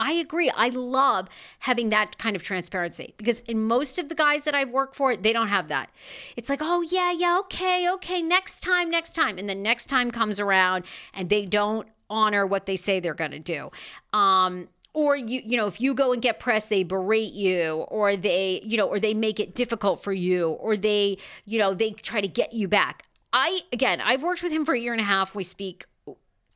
I 0.00 0.12
agree. 0.12 0.50
I 0.56 0.70
love 0.70 1.28
having 1.60 1.90
that 1.90 2.16
kind 2.16 2.34
of 2.34 2.42
transparency 2.42 3.14
because 3.18 3.40
in 3.40 3.62
most 3.62 3.98
of 3.98 4.08
the 4.08 4.14
guys 4.14 4.44
that 4.44 4.54
I've 4.54 4.70
worked 4.70 4.96
for, 4.96 5.14
they 5.14 5.34
don't 5.34 5.48
have 5.48 5.68
that. 5.68 5.90
It's 6.36 6.48
like, 6.48 6.60
oh, 6.62 6.80
yeah, 6.80 7.12
yeah, 7.12 7.38
okay, 7.40 7.88
okay, 7.90 8.22
next 8.22 8.62
time, 8.62 8.90
next 8.90 9.14
time. 9.14 9.36
And 9.36 9.48
the 9.48 9.54
next 9.54 9.86
time 9.86 10.10
comes 10.10 10.40
around 10.40 10.86
and 11.12 11.28
they 11.28 11.44
don't 11.44 11.86
honor 12.08 12.46
what 12.46 12.64
they 12.64 12.76
say 12.76 12.98
they're 12.98 13.12
going 13.12 13.30
to 13.32 13.38
do. 13.38 13.70
Um, 14.12 14.68
or 14.92 15.16
you 15.16 15.40
you 15.44 15.56
know 15.56 15.68
if 15.68 15.80
you 15.80 15.94
go 15.94 16.12
and 16.12 16.20
get 16.20 16.40
press 16.40 16.66
they 16.66 16.82
berate 16.82 17.32
you 17.32 17.84
or 17.88 18.16
they 18.16 18.60
you 18.64 18.76
know 18.76 18.88
or 18.88 18.98
they 18.98 19.14
make 19.14 19.38
it 19.38 19.54
difficult 19.54 20.02
for 20.02 20.12
you 20.12 20.48
or 20.50 20.76
they 20.76 21.16
you 21.44 21.60
know 21.60 21.74
they 21.74 21.92
try 21.92 22.20
to 22.20 22.26
get 22.26 22.52
you 22.52 22.66
back 22.66 23.06
i 23.32 23.60
again 23.72 24.00
i've 24.00 24.20
worked 24.20 24.42
with 24.42 24.50
him 24.50 24.64
for 24.64 24.74
a 24.74 24.80
year 24.80 24.90
and 24.90 25.00
a 25.00 25.04
half 25.04 25.32
we 25.32 25.44
speak 25.44 25.86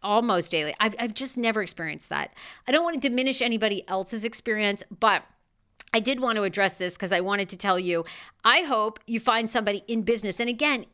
almost 0.04 0.50
daily. 0.52 0.74
I've, 0.78 0.94
I've 0.98 1.14
just 1.14 1.36
never 1.36 1.62
experienced 1.62 2.10
that. 2.10 2.32
I 2.68 2.72
don't 2.72 2.84
want 2.84 3.00
to 3.00 3.08
diminish 3.08 3.42
anybody 3.42 3.86
else's 3.88 4.24
experience, 4.24 4.84
but 5.00 5.24
I 5.92 6.00
did 6.00 6.20
want 6.20 6.36
to 6.36 6.42
address 6.42 6.78
this 6.78 6.96
because 6.96 7.12
I 7.12 7.20
wanted 7.20 7.48
to 7.50 7.56
tell 7.56 7.78
you 7.78 8.04
I 8.44 8.62
hope 8.62 9.00
you 9.06 9.20
find 9.20 9.48
somebody 9.48 9.84
in 9.88 10.02
business. 10.02 10.40
And 10.40 10.50
again, 10.50 10.86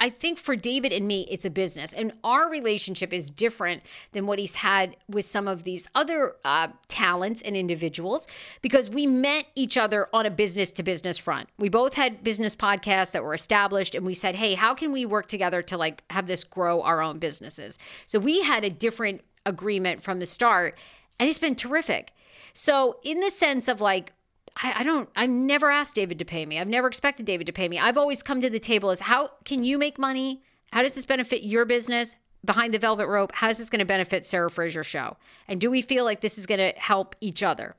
I 0.00 0.10
think 0.10 0.38
for 0.38 0.54
David 0.54 0.92
and 0.92 1.08
me, 1.08 1.26
it's 1.28 1.44
a 1.44 1.50
business, 1.50 1.92
and 1.92 2.12
our 2.22 2.48
relationship 2.48 3.12
is 3.12 3.30
different 3.30 3.82
than 4.12 4.26
what 4.26 4.38
he's 4.38 4.56
had 4.56 4.96
with 5.08 5.24
some 5.24 5.48
of 5.48 5.64
these 5.64 5.88
other 5.94 6.36
uh, 6.44 6.68
talents 6.86 7.42
and 7.42 7.56
individuals 7.56 8.28
because 8.62 8.88
we 8.88 9.06
met 9.08 9.46
each 9.56 9.76
other 9.76 10.08
on 10.12 10.24
a 10.24 10.30
business 10.30 10.70
to 10.72 10.84
business 10.84 11.18
front. 11.18 11.48
We 11.58 11.68
both 11.68 11.94
had 11.94 12.22
business 12.22 12.54
podcasts 12.54 13.10
that 13.10 13.24
were 13.24 13.34
established, 13.34 13.96
and 13.96 14.06
we 14.06 14.14
said, 14.14 14.36
"Hey, 14.36 14.54
how 14.54 14.72
can 14.74 14.92
we 14.92 15.04
work 15.04 15.26
together 15.26 15.62
to 15.62 15.76
like 15.76 16.04
have 16.10 16.28
this 16.28 16.44
grow 16.44 16.80
our 16.82 17.02
own 17.02 17.18
businesses?" 17.18 17.78
So 18.06 18.20
we 18.20 18.42
had 18.42 18.62
a 18.62 18.70
different 18.70 19.22
agreement 19.44 20.04
from 20.04 20.20
the 20.20 20.26
start, 20.26 20.78
and 21.18 21.28
it's 21.28 21.40
been 21.40 21.56
terrific. 21.56 22.12
So, 22.54 22.98
in 23.02 23.20
the 23.20 23.30
sense 23.30 23.68
of 23.68 23.80
like 23.80 24.12
I, 24.62 24.80
I 24.80 24.82
don't, 24.82 25.08
I've 25.16 25.30
never 25.30 25.70
asked 25.70 25.94
David 25.94 26.18
to 26.18 26.24
pay 26.24 26.44
me. 26.44 26.58
I've 26.58 26.68
never 26.68 26.88
expected 26.88 27.26
David 27.26 27.46
to 27.46 27.52
pay 27.52 27.68
me. 27.68 27.78
I've 27.78 27.98
always 27.98 28.22
come 28.22 28.40
to 28.40 28.50
the 28.50 28.58
table 28.58 28.90
as 28.90 29.00
how 29.00 29.30
can 29.44 29.64
you 29.64 29.78
make 29.78 29.98
money? 29.98 30.42
How 30.72 30.82
does 30.82 30.94
this 30.94 31.04
benefit 31.04 31.44
your 31.44 31.64
business? 31.64 32.16
Behind 32.44 32.72
the 32.72 32.78
velvet 32.78 33.08
rope, 33.08 33.32
how 33.34 33.48
is 33.48 33.58
this 33.58 33.68
going 33.68 33.80
to 33.80 33.84
benefit 33.84 34.24
Sarah 34.24 34.48
Fraser 34.50 34.84
show? 34.84 35.16
And 35.48 35.60
do 35.60 35.70
we 35.70 35.82
feel 35.82 36.04
like 36.04 36.20
this 36.20 36.38
is 36.38 36.46
going 36.46 36.60
to 36.60 36.78
help 36.78 37.16
each 37.20 37.42
other? 37.42 37.74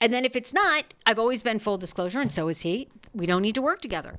And 0.00 0.12
then 0.12 0.24
if 0.24 0.36
it's 0.36 0.54
not, 0.54 0.84
I've 1.04 1.18
always 1.18 1.42
been 1.42 1.58
full 1.58 1.76
disclosure, 1.76 2.20
and 2.20 2.32
so 2.32 2.48
is 2.48 2.60
he. 2.60 2.88
We 3.12 3.26
don't 3.26 3.42
need 3.42 3.56
to 3.56 3.62
work 3.62 3.80
together. 3.80 4.16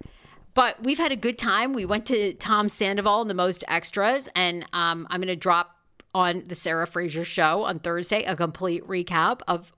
But 0.53 0.83
we've 0.83 0.97
had 0.97 1.11
a 1.11 1.17
good 1.17 1.37
time. 1.37 1.73
We 1.73 1.85
went 1.85 2.05
to 2.07 2.33
Tom 2.33 2.67
Sandoval 2.67 3.21
and 3.21 3.29
the 3.29 3.35
Most 3.35 3.63
Extras, 3.67 4.29
and 4.35 4.65
um, 4.73 5.07
I'm 5.09 5.21
going 5.21 5.27
to 5.27 5.35
drop 5.35 5.77
on 6.13 6.43
the 6.47 6.55
Sarah 6.55 6.87
Fraser 6.87 7.25
show 7.25 7.63
on 7.63 7.79
Thursday 7.79 8.23
a 8.23 8.35
complete 8.35 8.85
recap 8.87 9.41
of 9.47 9.73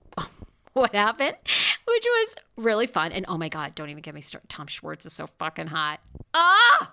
what 0.78 0.94
happened, 0.94 1.36
which 1.86 2.04
was 2.04 2.36
really 2.56 2.86
fun. 2.86 3.12
And 3.12 3.24
oh 3.28 3.36
my 3.38 3.48
God, 3.48 3.74
don't 3.74 3.90
even 3.90 4.02
get 4.02 4.14
me 4.14 4.20
started. 4.20 4.48
Tom 4.48 4.66
Schwartz 4.66 5.06
is 5.06 5.12
so 5.12 5.26
fucking 5.26 5.68
hot. 5.68 6.00
Ah! 6.34 6.92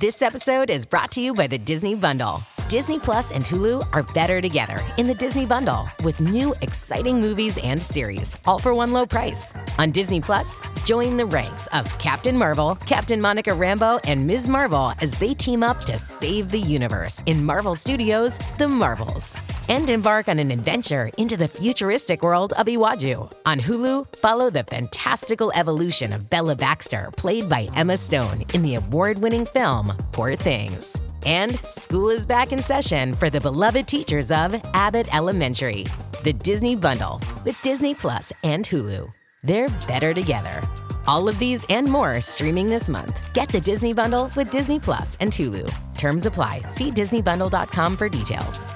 This 0.00 0.22
episode 0.22 0.70
is 0.70 0.86
brought 0.86 1.10
to 1.12 1.20
you 1.20 1.34
by 1.34 1.46
the 1.48 1.58
Disney 1.58 1.94
Bundle. 1.94 2.42
Disney 2.68 2.98
Plus 2.98 3.34
and 3.34 3.42
Hulu 3.46 3.82
are 3.94 4.02
better 4.02 4.42
together 4.42 4.78
in 4.98 5.06
the 5.06 5.14
Disney 5.14 5.46
Bundle 5.46 5.88
with 6.04 6.20
new 6.20 6.54
exciting 6.60 7.18
movies 7.18 7.58
and 7.64 7.82
series, 7.82 8.36
all 8.44 8.58
for 8.58 8.74
one 8.74 8.92
low 8.92 9.06
price. 9.06 9.54
On 9.78 9.90
Disney 9.90 10.20
Plus, 10.20 10.60
join 10.84 11.16
the 11.16 11.24
ranks 11.24 11.66
of 11.68 11.86
Captain 11.98 12.36
Marvel, 12.36 12.74
Captain 12.84 13.22
Monica 13.22 13.52
Rambeau, 13.52 14.00
and 14.04 14.26
Ms. 14.26 14.48
Marvel 14.48 14.92
as 15.00 15.12
they 15.12 15.32
team 15.32 15.62
up 15.62 15.84
to 15.84 15.98
save 15.98 16.50
the 16.50 16.60
universe 16.60 17.22
in 17.24 17.42
Marvel 17.42 17.74
Studios' 17.74 18.38
The 18.58 18.68
Marvels. 18.68 19.38
And 19.70 19.88
embark 19.88 20.28
on 20.28 20.38
an 20.38 20.50
adventure 20.50 21.10
into 21.16 21.38
the 21.38 21.48
futuristic 21.48 22.22
world 22.22 22.52
of 22.58 22.66
Iwaju. 22.66 23.32
On 23.46 23.58
Hulu, 23.58 24.14
follow 24.16 24.50
the 24.50 24.64
fantastical 24.64 25.50
evolution 25.54 26.12
of 26.12 26.28
Bella 26.28 26.54
Baxter, 26.54 27.10
played 27.16 27.48
by 27.48 27.70
Emma 27.76 27.96
Stone, 27.96 28.44
in 28.52 28.62
the 28.62 28.74
award 28.74 29.16
winning 29.16 29.46
film 29.46 29.96
Poor 30.12 30.36
Things. 30.36 31.00
And 31.24 31.58
school 31.58 32.10
is 32.10 32.26
back 32.26 32.52
in 32.52 32.62
session 32.62 33.14
for 33.14 33.30
the 33.30 33.40
beloved 33.40 33.86
teachers 33.86 34.30
of 34.30 34.54
Abbott 34.74 35.14
Elementary. 35.14 35.84
The 36.24 36.32
Disney 36.32 36.76
Bundle 36.76 37.20
with 37.44 37.60
Disney 37.62 37.94
Plus 37.94 38.32
and 38.42 38.64
Hulu. 38.64 39.12
They're 39.42 39.68
better 39.86 40.12
together. 40.14 40.60
All 41.06 41.28
of 41.28 41.38
these 41.38 41.64
and 41.70 41.88
more 41.88 42.20
streaming 42.20 42.68
this 42.68 42.88
month. 42.88 43.32
Get 43.32 43.48
the 43.48 43.60
Disney 43.60 43.92
Bundle 43.92 44.30
with 44.36 44.50
Disney 44.50 44.78
Plus 44.78 45.16
and 45.20 45.32
Hulu. 45.32 45.72
Terms 45.96 46.26
apply. 46.26 46.60
See 46.60 46.90
DisneyBundle.com 46.90 47.96
for 47.96 48.08
details. 48.08 48.66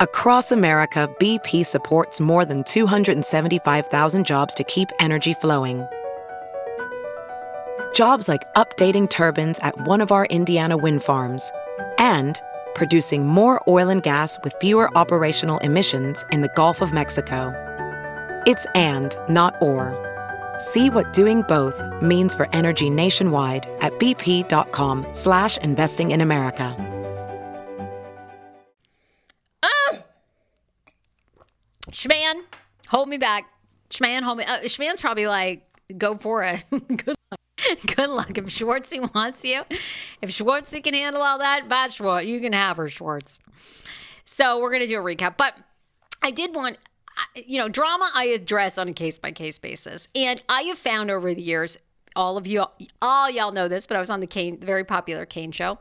Across 0.00 0.50
America, 0.50 1.08
BP 1.20 1.64
supports 1.64 2.20
more 2.20 2.44
than 2.44 2.64
275,000 2.64 4.26
jobs 4.26 4.52
to 4.54 4.64
keep 4.64 4.88
energy 4.98 5.32
flowing. 5.32 5.86
Jobs 7.92 8.28
like 8.28 8.42
updating 8.54 9.08
turbines 9.08 9.58
at 9.58 9.86
one 9.86 10.00
of 10.00 10.10
our 10.12 10.24
Indiana 10.26 10.76
wind 10.76 11.02
farms 11.02 11.52
and 11.98 12.40
producing 12.74 13.26
more 13.26 13.62
oil 13.68 13.90
and 13.90 14.02
gas 14.02 14.38
with 14.42 14.54
fewer 14.60 14.90
operational 14.96 15.58
emissions 15.58 16.24
in 16.32 16.40
the 16.40 16.50
Gulf 16.56 16.80
of 16.80 16.92
Mexico. 16.92 17.52
It's 18.46 18.66
and, 18.74 19.14
not 19.28 19.54
or. 19.60 19.98
See 20.58 20.88
what 20.88 21.12
doing 21.12 21.42
both 21.42 21.82
means 22.00 22.34
for 22.34 22.48
energy 22.54 22.88
nationwide 22.88 23.68
at 23.80 23.92
bp.com 23.98 25.06
slash 25.12 25.58
investing 25.58 26.12
in 26.12 26.20
America. 26.20 26.74
Schman, 31.90 32.42
hold 32.88 33.08
me 33.08 33.18
back. 33.18 33.44
Schman, 33.90 34.22
hold 34.22 34.38
me. 34.38 34.44
Uh, 34.44 34.60
Schman's 34.60 35.00
probably 35.00 35.26
like, 35.26 35.68
go 35.98 36.16
for 36.16 36.42
it. 36.42 36.64
Good 37.96 38.10
luck. 38.10 38.36
If 38.38 38.46
Schwartzy 38.46 39.12
wants 39.14 39.44
you, 39.44 39.62
if 40.20 40.30
Schwartzy 40.30 40.82
can 40.82 40.94
handle 40.94 41.22
all 41.22 41.38
that, 41.38 41.68
bye, 41.68 41.88
Schwartz. 41.88 42.26
You 42.26 42.40
can 42.40 42.52
have 42.52 42.76
her, 42.76 42.88
Schwartz. 42.88 43.40
So 44.24 44.60
we're 44.60 44.70
going 44.70 44.82
to 44.82 44.86
do 44.86 44.98
a 44.98 45.02
recap. 45.02 45.36
But 45.36 45.54
I 46.22 46.30
did 46.30 46.54
want, 46.54 46.78
you 47.34 47.58
know, 47.58 47.68
drama 47.68 48.10
I 48.14 48.26
address 48.26 48.78
on 48.78 48.88
a 48.88 48.92
case 48.92 49.18
by 49.18 49.32
case 49.32 49.58
basis. 49.58 50.08
And 50.14 50.42
I 50.48 50.62
have 50.62 50.78
found 50.78 51.10
over 51.10 51.34
the 51.34 51.42
years, 51.42 51.76
all 52.14 52.36
of 52.36 52.46
you, 52.46 52.64
all 53.00 53.30
y'all 53.30 53.52
know 53.52 53.68
this, 53.68 53.86
but 53.86 53.96
I 53.96 54.00
was 54.00 54.10
on 54.10 54.20
the 54.20 54.26
Kane, 54.26 54.60
the 54.60 54.66
very 54.66 54.84
popular 54.84 55.26
Kane 55.26 55.50
show 55.50 55.78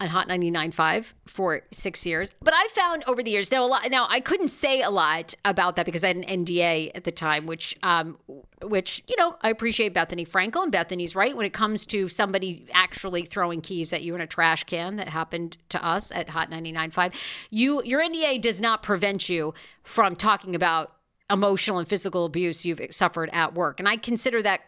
on 0.00 0.08
Hot 0.08 0.28
99.5 0.28 1.12
for 1.26 1.62
six 1.70 2.06
years. 2.06 2.32
But 2.42 2.54
I 2.56 2.68
found 2.68 3.04
over 3.06 3.22
the 3.22 3.30
years, 3.30 3.50
now 3.50 3.62
a 3.62 3.66
lot. 3.66 3.88
Now 3.90 4.06
I 4.08 4.20
couldn't 4.20 4.48
say 4.48 4.80
a 4.80 4.90
lot 4.90 5.34
about 5.44 5.76
that 5.76 5.84
because 5.84 6.02
I 6.02 6.08
had 6.08 6.16
an 6.16 6.24
NDA 6.24 6.92
at 6.94 7.04
the 7.04 7.12
time, 7.12 7.46
which, 7.46 7.76
um, 7.82 8.18
which 8.62 9.02
you 9.06 9.16
know, 9.16 9.36
I 9.42 9.50
appreciate 9.50 9.92
Bethenny 9.94 10.26
Frankel 10.26 10.62
and 10.62 10.72
Bethenny's 10.72 11.14
right 11.14 11.36
when 11.36 11.44
it 11.44 11.52
comes 11.52 11.84
to 11.86 12.08
somebody 12.08 12.66
actually 12.72 13.26
throwing 13.26 13.60
keys 13.60 13.92
at 13.92 14.02
you 14.02 14.14
in 14.14 14.20
a 14.20 14.26
trash 14.26 14.64
can 14.64 14.96
that 14.96 15.08
happened 15.08 15.58
to 15.68 15.84
us 15.84 16.10
at 16.12 16.30
Hot 16.30 16.50
99.5. 16.50 17.14
You, 17.50 17.82
your 17.84 18.00
NDA 18.00 18.40
does 18.40 18.60
not 18.60 18.82
prevent 18.82 19.28
you 19.28 19.52
from 19.82 20.16
talking 20.16 20.54
about 20.54 20.96
emotional 21.30 21.78
and 21.78 21.86
physical 21.86 22.24
abuse 22.24 22.66
you've 22.66 22.80
suffered 22.90 23.30
at 23.32 23.54
work, 23.54 23.78
and 23.78 23.88
I 23.88 23.96
consider 23.96 24.42
that 24.42 24.62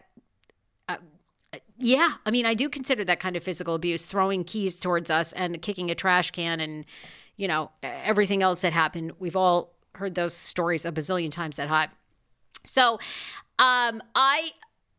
yeah, 1.83 2.13
I 2.25 2.31
mean, 2.31 2.45
I 2.45 2.53
do 2.53 2.69
consider 2.69 3.03
that 3.05 3.19
kind 3.19 3.35
of 3.35 3.43
physical 3.43 3.75
abuse, 3.75 4.05
throwing 4.05 4.45
keys 4.45 4.75
towards 4.75 5.09
us 5.09 5.33
and 5.33 5.61
kicking 5.61 5.91
a 5.91 5.95
trash 5.95 6.31
can 6.31 6.61
and, 6.61 6.85
you 7.35 7.47
know, 7.47 7.71
everything 7.83 8.41
else 8.41 8.61
that 8.61 8.71
happened. 8.71 9.11
We've 9.19 9.35
all 9.35 9.73
heard 9.95 10.15
those 10.15 10.33
stories 10.33 10.85
a 10.85 10.91
bazillion 10.91 11.29
times 11.29 11.59
at 11.59 11.67
hot. 11.67 11.89
So, 12.63 12.93
um, 13.59 14.01
I 14.15 14.51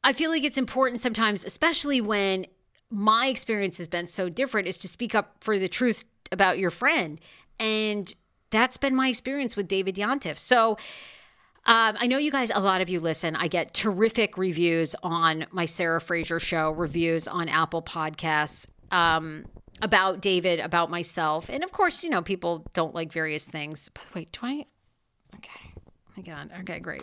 I 0.04 0.12
feel 0.12 0.30
like 0.30 0.44
it's 0.44 0.58
important 0.58 1.00
sometimes, 1.00 1.44
especially 1.44 2.02
when 2.02 2.46
my 2.90 3.28
experience 3.28 3.78
has 3.78 3.88
been 3.88 4.06
so 4.06 4.28
different, 4.28 4.68
is 4.68 4.76
to 4.78 4.88
speak 4.88 5.14
up 5.14 5.36
for 5.40 5.58
the 5.58 5.68
truth 5.68 6.04
about 6.30 6.58
your 6.58 6.70
friend. 6.70 7.18
And 7.58 8.12
that's 8.50 8.76
been 8.76 8.94
my 8.94 9.08
experience 9.08 9.56
with 9.56 9.68
David 9.68 9.96
Yontef. 9.96 10.38
So 10.38 10.76
um, 11.66 11.96
I 11.98 12.06
know 12.06 12.18
you 12.18 12.30
guys, 12.30 12.50
a 12.54 12.60
lot 12.60 12.80
of 12.80 12.90
you 12.90 13.00
listen. 13.00 13.36
I 13.36 13.48
get 13.48 13.72
terrific 13.72 14.36
reviews 14.36 14.94
on 15.02 15.46
my 15.50 15.64
Sarah 15.64 16.00
Fraser 16.00 16.38
show, 16.38 16.70
reviews 16.70 17.26
on 17.26 17.48
Apple 17.48 17.80
Podcasts 17.80 18.66
um, 18.90 19.46
about 19.80 20.20
David, 20.20 20.60
about 20.60 20.90
myself. 20.90 21.48
And 21.48 21.64
of 21.64 21.72
course, 21.72 22.04
you 22.04 22.10
know, 22.10 22.20
people 22.20 22.66
don't 22.74 22.94
like 22.94 23.12
various 23.12 23.46
things. 23.46 23.88
By 23.88 24.02
the 24.12 24.18
way, 24.18 24.26
do 24.30 24.40
I? 24.42 24.66
Okay. 25.36 25.72
My 26.16 26.22
God. 26.22 26.50
Okay, 26.60 26.80
great. 26.80 27.02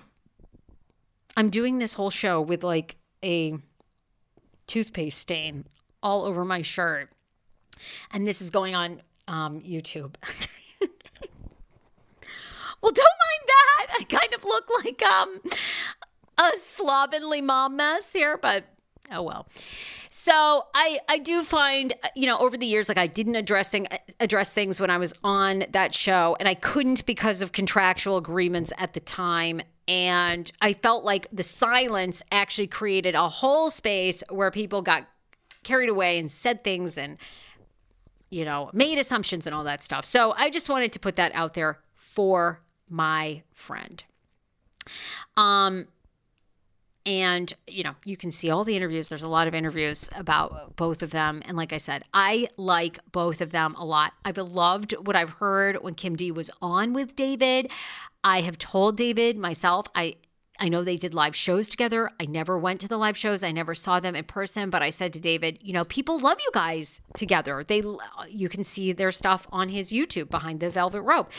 I'm 1.36 1.50
doing 1.50 1.80
this 1.80 1.96
whole 1.96 2.12
show 2.12 2.39
with 2.39 2.63
like 2.63 2.98
a 3.24 3.58
toothpaste 4.68 5.18
stain 5.18 5.65
all 6.03 6.24
over 6.24 6.46
my 6.46 6.62
shirt. 6.62 7.10
And 8.12 8.27
this 8.27 8.41
is 8.41 8.51
going 8.51 8.76
on 8.76 9.02
um, 9.28 9.62
YouTube. 9.62 10.15
Well, 12.82 12.91
don't 12.91 12.98
mind 12.98 13.48
that. 13.48 13.88
I 14.00 14.04
kind 14.04 14.34
of 14.34 14.44
look 14.44 14.65
like 14.84 15.02
um 15.04 15.41
a 16.38 16.58
slovenly 16.58 17.41
mom 17.41 17.76
mess 17.76 18.13
here, 18.13 18.38
but 18.38 18.65
oh 19.12 19.22
well. 19.22 19.48
So 20.10 20.65
I 20.74 21.00
I 21.08 21.20
do 21.20 21.44
find 21.44 21.94
you 22.15 22.26
know 22.26 22.38
over 22.39 22.58
the 22.58 22.65
years 22.65 22.89
like 22.89 22.98
I 22.98 23.08
didn't 23.08 23.36
address 23.36 23.70
thing 23.70 23.88
address 24.20 24.52
things 24.52 24.80
when 24.80 24.89
I 24.89 24.98
was 24.98 25.13
on 25.24 25.65
that 25.72 25.94
show 25.94 26.36
and 26.39 26.50
I 26.50 26.54
couldn't 26.54 27.06
because 27.06 27.41
of 27.41 27.52
contractual 27.52 28.17
agreements 28.17 28.74
at 28.78 28.94
the 28.94 29.00
time 29.00 29.62
and 29.88 30.52
I 30.62 30.74
felt 30.74 31.04
like 31.04 31.28
the 31.32 31.44
silence 31.44 32.22
actually 32.32 32.67
created 32.67 33.15
a 33.15 33.30
whole 33.30 33.70
space 33.70 34.24
where 34.30 34.52
people 34.52 34.82
got 34.82 35.08
carried 35.63 35.89
away 35.89 36.17
and 36.17 36.32
said 36.32 36.63
things 36.63 36.98
and 36.98 37.17
you 38.30 38.44
know 38.44 38.70
made 38.74 38.98
assumptions 38.98 39.46
and 39.46 39.54
all 39.54 39.63
that 39.63 39.84
stuff. 39.84 40.06
So 40.06 40.34
I 40.36 40.50
just 40.50 40.70
wanted 40.70 40.91
to 40.94 41.00
put 41.00 41.15
that 41.17 41.32
out 41.34 41.54
there 41.54 41.80
for 41.94 42.62
my 42.91 43.43
friend. 43.54 44.04
Um, 45.38 45.88
and 47.06 47.54
you 47.67 47.84
know 47.84 47.95
you 48.06 48.15
can 48.15 48.32
see 48.32 48.49
all 48.49 48.63
the 48.63 48.75
interviews. 48.75 49.10
There's 49.10 49.23
a 49.23 49.27
lot 49.27 49.47
of 49.47 49.56
interviews 49.56 50.10
about 50.15 50.75
both 50.75 51.01
of 51.01 51.12
them. 51.12 51.41
And 51.45 51.58
like 51.58 51.73
i 51.73 51.77
said 51.77 52.04
i 52.13 52.47
like 52.58 52.99
both 53.12 53.41
of 53.41 53.51
them 53.51 53.75
a 53.75 53.86
lot. 53.86 54.13
I've 54.23 54.38
loved 54.38 54.93
what 54.93 55.15
i've 55.15 55.32
heard 55.32 55.82
when 55.82 55.95
kim 55.95 56.15
d 56.15 56.32
was 56.32 56.51
on 56.62 56.93
with 56.93 57.15
david. 57.15 57.71
I 58.23 58.41
have 58.41 58.58
told 58.58 58.97
david 58.97 59.38
myself 59.38 59.88
i 59.95 60.15
I 60.62 60.69
know 60.69 60.84
they 60.84 60.95
did 60.95 61.15
live 61.15 61.36
shows 61.36 61.67
together. 61.67 62.12
I 62.19 62.28
never 62.28 62.56
went 62.56 62.82
to 62.82 62.88
the 62.88 62.95
live 62.95 63.17
shows. 63.17 63.41
I 63.41 63.52
never 63.52 63.74
saw 63.74 64.00
them 64.00 64.15
in 64.15 64.26
person, 64.26 64.69
but 64.69 64.84
I 64.84 64.91
said 64.91 65.12
to 65.13 65.19
David, 65.19 65.58
you 65.60 65.74
know, 65.74 65.84
people 65.86 66.19
love 66.19 66.38
you 66.39 66.52
guys 66.54 67.02
together. 67.15 67.63
They 67.67 67.84
you 68.30 68.47
can 68.47 68.63
see 68.63 68.93
their 68.93 69.12
stuff 69.12 69.47
on 69.52 69.69
his 69.69 69.91
YouTube 69.91 70.30
behind 70.30 70.60
the 70.60 70.69
velvet 70.69 71.02
rope. 71.02 71.32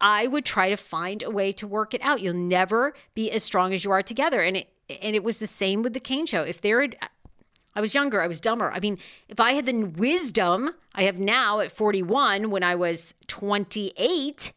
I 0.00 0.26
would 0.26 0.44
try 0.44 0.68
to 0.68 0.76
find 0.76 1.22
a 1.22 1.30
way 1.30 1.52
to 1.52 1.66
work 1.68 1.94
it 1.94 2.00
out. 2.02 2.22
You'll 2.22 2.34
never 2.34 2.92
be 3.14 3.30
as 3.30 3.44
strong 3.44 3.72
as 3.72 3.84
you 3.84 3.92
are 3.92 4.02
together. 4.02 4.40
And 4.40 4.56
it 4.56 4.72
and 5.00 5.14
it 5.14 5.22
was 5.22 5.38
the 5.38 5.46
same 5.46 5.82
with 5.82 5.92
the 5.92 6.00
Kane 6.00 6.26
show. 6.26 6.42
If 6.42 6.60
there 6.60 6.80
had 6.80 6.96
I 7.76 7.80
was 7.80 7.94
younger, 7.94 8.20
I 8.20 8.26
was 8.26 8.40
dumber. 8.40 8.72
I 8.72 8.80
mean, 8.80 8.98
if 9.28 9.38
I 9.38 9.52
had 9.52 9.66
the 9.66 9.84
wisdom 9.84 10.74
I 10.92 11.04
have 11.04 11.20
now 11.20 11.60
at 11.60 11.70
41 11.70 12.50
when 12.50 12.64
I 12.64 12.74
was 12.74 13.14
28, 13.28 14.52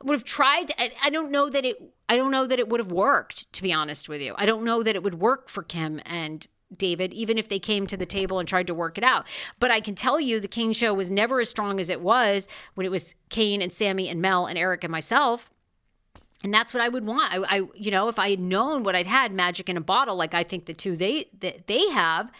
I 0.00 0.04
would 0.04 0.12
have 0.12 0.24
tried. 0.24 0.72
I, 0.78 0.92
I 1.02 1.10
don't 1.10 1.32
know 1.32 1.50
that 1.50 1.64
it 1.64 1.91
I 2.08 2.16
don't 2.16 2.30
know 2.30 2.46
that 2.46 2.58
it 2.58 2.68
would 2.68 2.80
have 2.80 2.92
worked, 2.92 3.50
to 3.54 3.62
be 3.62 3.72
honest 3.72 4.08
with 4.08 4.20
you. 4.20 4.34
I 4.36 4.46
don't 4.46 4.64
know 4.64 4.82
that 4.82 4.96
it 4.96 5.02
would 5.02 5.20
work 5.20 5.48
for 5.48 5.62
Kim 5.62 6.00
and 6.04 6.46
David, 6.76 7.12
even 7.12 7.38
if 7.38 7.48
they 7.48 7.58
came 7.58 7.86
to 7.86 7.96
the 7.96 8.06
table 8.06 8.38
and 8.38 8.48
tried 8.48 8.66
to 8.66 8.74
work 8.74 8.98
it 8.98 9.04
out. 9.04 9.26
But 9.58 9.70
I 9.70 9.80
can 9.80 9.94
tell 9.94 10.20
you 10.20 10.40
the 10.40 10.48
Kane 10.48 10.72
show 10.72 10.94
was 10.94 11.10
never 11.10 11.40
as 11.40 11.50
strong 11.50 11.80
as 11.80 11.88
it 11.88 12.00
was 12.00 12.48
when 12.74 12.86
it 12.86 12.90
was 12.90 13.14
Kane 13.28 13.62
and 13.62 13.72
Sammy 13.72 14.08
and 14.08 14.20
Mel 14.20 14.46
and 14.46 14.58
Eric 14.58 14.84
and 14.84 14.90
myself. 14.90 15.50
And 16.42 16.52
that's 16.52 16.74
what 16.74 16.82
I 16.82 16.88
would 16.88 17.06
want. 17.06 17.32
I, 17.32 17.58
I 17.58 17.62
you 17.74 17.90
know, 17.90 18.08
if 18.08 18.18
I 18.18 18.30
had 18.30 18.40
known 18.40 18.82
what 18.82 18.96
I'd 18.96 19.06
had, 19.06 19.32
magic 19.32 19.68
in 19.68 19.76
a 19.76 19.82
bottle, 19.82 20.16
like 20.16 20.34
I 20.34 20.42
think 20.42 20.66
the 20.66 20.74
two 20.74 20.96
they 20.96 21.26
that 21.40 21.66
they 21.66 21.88
have, 21.90 22.30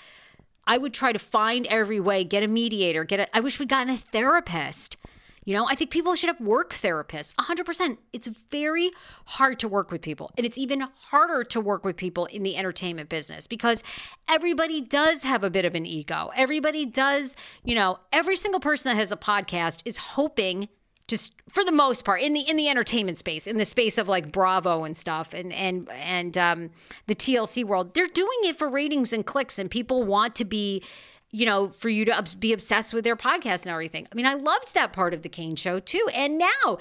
I 0.66 0.78
would 0.78 0.92
try 0.92 1.12
to 1.12 1.18
find 1.18 1.66
every 1.66 2.00
way, 2.00 2.24
get 2.24 2.42
a 2.42 2.48
mediator, 2.48 3.04
get 3.04 3.20
a 3.20 3.36
I 3.36 3.40
wish 3.40 3.58
we'd 3.58 3.68
gotten 3.68 3.94
a 3.94 3.98
therapist. 3.98 4.96
You 5.44 5.54
know, 5.54 5.66
I 5.68 5.74
think 5.74 5.90
people 5.90 6.14
should 6.14 6.28
have 6.28 6.40
work 6.40 6.72
therapists 6.72 7.34
100%. 7.34 7.98
It's 8.12 8.26
very 8.28 8.90
hard 9.24 9.58
to 9.60 9.68
work 9.68 9.90
with 9.90 10.00
people. 10.00 10.30
And 10.36 10.46
it's 10.46 10.56
even 10.56 10.86
harder 10.94 11.42
to 11.44 11.60
work 11.60 11.84
with 11.84 11.96
people 11.96 12.26
in 12.26 12.42
the 12.42 12.56
entertainment 12.56 13.08
business 13.08 13.46
because 13.46 13.82
everybody 14.28 14.80
does 14.80 15.24
have 15.24 15.42
a 15.42 15.50
bit 15.50 15.64
of 15.64 15.74
an 15.74 15.84
ego. 15.84 16.30
Everybody 16.36 16.86
does, 16.86 17.34
you 17.64 17.74
know, 17.74 17.98
every 18.12 18.36
single 18.36 18.60
person 18.60 18.90
that 18.90 18.96
has 18.96 19.10
a 19.10 19.16
podcast 19.16 19.82
is 19.84 19.96
hoping 19.96 20.68
just 21.08 21.34
for 21.50 21.64
the 21.64 21.72
most 21.72 22.04
part 22.04 22.22
in 22.22 22.32
the 22.32 22.40
in 22.40 22.56
the 22.56 22.68
entertainment 22.68 23.18
space 23.18 23.46
in 23.46 23.58
the 23.58 23.64
space 23.64 23.98
of 23.98 24.08
like 24.08 24.30
bravo 24.32 24.84
and 24.84 24.96
stuff 24.96 25.34
and 25.34 25.52
and 25.52 25.88
and 25.90 26.38
um 26.38 26.70
the 27.06 27.14
tlc 27.14 27.62
world 27.64 27.92
they're 27.92 28.06
doing 28.06 28.38
it 28.44 28.56
for 28.56 28.68
ratings 28.68 29.12
and 29.12 29.26
clicks 29.26 29.58
and 29.58 29.70
people 29.70 30.04
want 30.04 30.34
to 30.34 30.44
be 30.44 30.82
you 31.32 31.46
know, 31.46 31.70
for 31.70 31.88
you 31.88 32.04
to 32.04 32.24
be 32.38 32.52
obsessed 32.52 32.92
with 32.92 33.04
their 33.04 33.16
podcast 33.16 33.64
and 33.64 33.72
everything. 33.72 34.06
I 34.12 34.14
mean, 34.14 34.26
I 34.26 34.34
loved 34.34 34.74
that 34.74 34.92
part 34.92 35.14
of 35.14 35.22
the 35.22 35.30
Kane 35.30 35.56
show 35.56 35.80
too. 35.80 36.06
And 36.14 36.38
now 36.38 36.78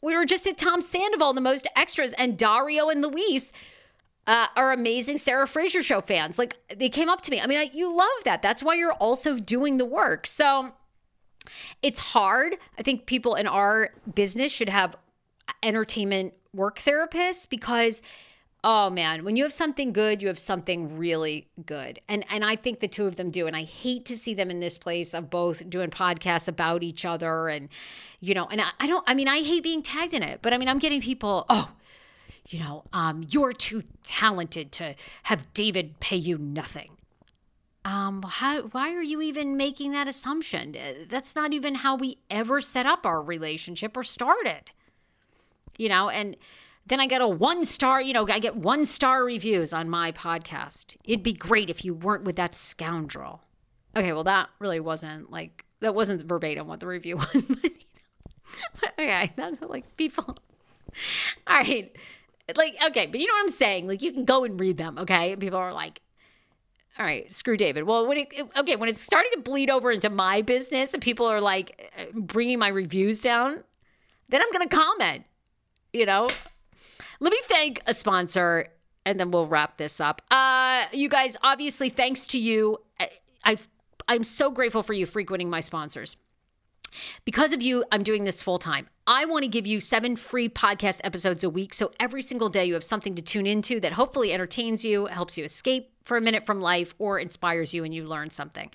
we 0.00 0.16
were 0.16 0.24
just 0.24 0.46
at 0.46 0.56
Tom 0.56 0.80
Sandoval, 0.80 1.34
the 1.34 1.40
most 1.40 1.66
extras, 1.74 2.14
and 2.14 2.38
Dario 2.38 2.88
and 2.88 3.02
Luis 3.02 3.52
uh, 4.28 4.46
are 4.54 4.72
amazing 4.72 5.16
Sarah 5.16 5.48
Fraser 5.48 5.82
show 5.82 6.00
fans. 6.00 6.38
Like 6.38 6.56
they 6.74 6.88
came 6.88 7.08
up 7.08 7.22
to 7.22 7.30
me. 7.30 7.40
I 7.40 7.46
mean, 7.46 7.58
I, 7.58 7.70
you 7.74 7.92
love 7.92 8.24
that. 8.24 8.40
That's 8.40 8.62
why 8.62 8.74
you're 8.74 8.92
also 8.92 9.38
doing 9.38 9.78
the 9.78 9.84
work. 9.84 10.26
So 10.26 10.72
it's 11.82 11.98
hard. 11.98 12.56
I 12.78 12.82
think 12.82 13.06
people 13.06 13.34
in 13.34 13.48
our 13.48 13.90
business 14.14 14.52
should 14.52 14.68
have 14.68 14.96
entertainment 15.62 16.34
work 16.52 16.78
therapists 16.78 17.48
because 17.48 18.02
Oh 18.64 18.90
man, 18.90 19.24
when 19.24 19.36
you 19.36 19.44
have 19.44 19.52
something 19.52 19.92
good, 19.92 20.20
you 20.20 20.26
have 20.28 20.38
something 20.38 20.98
really 20.98 21.46
good. 21.64 22.00
And 22.08 22.24
and 22.28 22.44
I 22.44 22.56
think 22.56 22.80
the 22.80 22.88
two 22.88 23.06
of 23.06 23.16
them 23.16 23.30
do. 23.30 23.46
And 23.46 23.54
I 23.54 23.62
hate 23.62 24.04
to 24.06 24.16
see 24.16 24.34
them 24.34 24.50
in 24.50 24.58
this 24.58 24.78
place 24.78 25.14
of 25.14 25.30
both 25.30 25.70
doing 25.70 25.90
podcasts 25.90 26.48
about 26.48 26.82
each 26.82 27.04
other 27.04 27.48
and 27.48 27.68
you 28.20 28.34
know, 28.34 28.46
and 28.46 28.60
I, 28.60 28.70
I 28.80 28.86
don't 28.88 29.04
I 29.06 29.14
mean 29.14 29.28
I 29.28 29.42
hate 29.42 29.62
being 29.62 29.82
tagged 29.82 30.12
in 30.12 30.24
it, 30.24 30.40
but 30.42 30.52
I 30.52 30.58
mean 30.58 30.68
I'm 30.68 30.80
getting 30.80 31.00
people, 31.00 31.46
oh, 31.48 31.70
you 32.48 32.58
know, 32.58 32.84
um, 32.92 33.24
you're 33.28 33.52
too 33.52 33.84
talented 34.02 34.72
to 34.72 34.94
have 35.24 35.52
David 35.54 36.00
pay 36.00 36.16
you 36.16 36.38
nothing. 36.38 36.96
Um, 37.84 38.22
how, 38.22 38.62
why 38.62 38.92
are 38.92 39.02
you 39.02 39.22
even 39.22 39.56
making 39.56 39.92
that 39.92 40.08
assumption? 40.08 40.76
Uh, 40.76 41.04
that's 41.08 41.34
not 41.34 41.52
even 41.52 41.76
how 41.76 41.96
we 41.96 42.18
ever 42.28 42.60
set 42.60 42.86
up 42.86 43.06
our 43.06 43.22
relationship 43.22 43.96
or 43.96 44.02
started. 44.02 44.62
You 45.78 45.88
know, 45.88 46.08
and 46.08 46.36
then 46.88 47.00
I 47.00 47.06
get 47.06 47.20
a 47.20 47.28
one 47.28 47.64
star, 47.64 48.00
you 48.00 48.12
know, 48.12 48.26
I 48.28 48.38
get 48.38 48.56
one 48.56 48.84
star 48.84 49.24
reviews 49.24 49.72
on 49.72 49.88
my 49.88 50.12
podcast. 50.12 50.96
It'd 51.04 51.22
be 51.22 51.32
great 51.32 51.70
if 51.70 51.84
you 51.84 51.94
weren't 51.94 52.24
with 52.24 52.36
that 52.36 52.54
scoundrel. 52.54 53.42
Okay, 53.96 54.12
well, 54.12 54.24
that 54.24 54.48
really 54.58 54.80
wasn't 54.80 55.30
like, 55.30 55.64
that 55.80 55.94
wasn't 55.94 56.22
verbatim 56.22 56.66
what 56.66 56.80
the 56.80 56.86
review 56.86 57.16
was. 57.32 57.44
but, 57.44 58.94
you 58.98 59.06
know, 59.06 59.12
okay, 59.20 59.32
that's 59.36 59.60
what 59.60 59.70
like 59.70 59.96
people. 59.96 60.24
All 61.46 61.56
right. 61.56 61.94
Like, 62.56 62.76
okay, 62.86 63.06
but 63.06 63.20
you 63.20 63.26
know 63.26 63.34
what 63.34 63.42
I'm 63.42 63.48
saying? 63.50 63.86
Like, 63.86 64.02
you 64.02 64.10
can 64.10 64.24
go 64.24 64.44
and 64.44 64.58
read 64.58 64.78
them, 64.78 64.96
okay? 64.98 65.32
And 65.32 65.40
people 65.40 65.58
are 65.58 65.72
like, 65.72 66.00
all 66.98 67.04
right, 67.04 67.30
screw 67.30 67.56
David. 67.56 67.84
Well, 67.84 68.08
when 68.08 68.18
it, 68.18 68.28
okay, 68.56 68.74
when 68.74 68.88
it's 68.88 69.00
starting 69.00 69.30
to 69.34 69.40
bleed 69.40 69.70
over 69.70 69.92
into 69.92 70.10
my 70.10 70.42
business 70.42 70.94
and 70.94 71.02
people 71.02 71.26
are 71.26 71.40
like 71.40 71.92
bringing 72.12 72.58
my 72.58 72.68
reviews 72.68 73.20
down, 73.20 73.62
then 74.28 74.42
I'm 74.42 74.50
going 74.50 74.68
to 74.68 74.74
comment, 74.74 75.24
you 75.92 76.06
know? 76.06 76.28
Let 77.20 77.32
me 77.32 77.40
thank 77.44 77.82
a 77.86 77.94
sponsor 77.94 78.68
and 79.04 79.18
then 79.18 79.30
we'll 79.30 79.46
wrap 79.46 79.78
this 79.78 80.00
up. 80.00 80.22
Uh, 80.30 80.84
you 80.92 81.08
guys, 81.08 81.36
obviously, 81.42 81.88
thanks 81.88 82.26
to 82.28 82.38
you, 82.38 82.78
I, 83.00 83.08
I 83.44 83.58
I'm 84.06 84.24
so 84.24 84.50
grateful 84.50 84.82
for 84.82 84.94
you 84.94 85.06
frequenting 85.06 85.50
my 85.50 85.60
sponsors. 85.60 86.16
Because 87.24 87.52
of 87.52 87.60
you, 87.60 87.84
I'm 87.92 88.02
doing 88.02 88.24
this 88.24 88.42
full 88.42 88.58
time. 88.58 88.88
I 89.06 89.26
want 89.26 89.42
to 89.42 89.48
give 89.48 89.66
you 89.66 89.80
seven 89.80 90.16
free 90.16 90.48
podcast 90.48 91.00
episodes 91.04 91.44
a 91.44 91.50
week. 91.50 91.74
So 91.74 91.90
every 92.00 92.22
single 92.22 92.48
day, 92.48 92.64
you 92.64 92.74
have 92.74 92.84
something 92.84 93.14
to 93.14 93.22
tune 93.22 93.46
into 93.46 93.80
that 93.80 93.92
hopefully 93.92 94.32
entertains 94.32 94.84
you, 94.84 95.06
helps 95.06 95.36
you 95.36 95.44
escape 95.44 95.90
for 96.08 96.16
a 96.16 96.20
minute 96.20 96.44
from 96.44 96.60
life, 96.60 96.94
or 96.98 97.20
inspires 97.20 97.72
you 97.74 97.84
and 97.84 97.94
you 97.94 98.04
learn 98.04 98.30
something. 98.30 98.70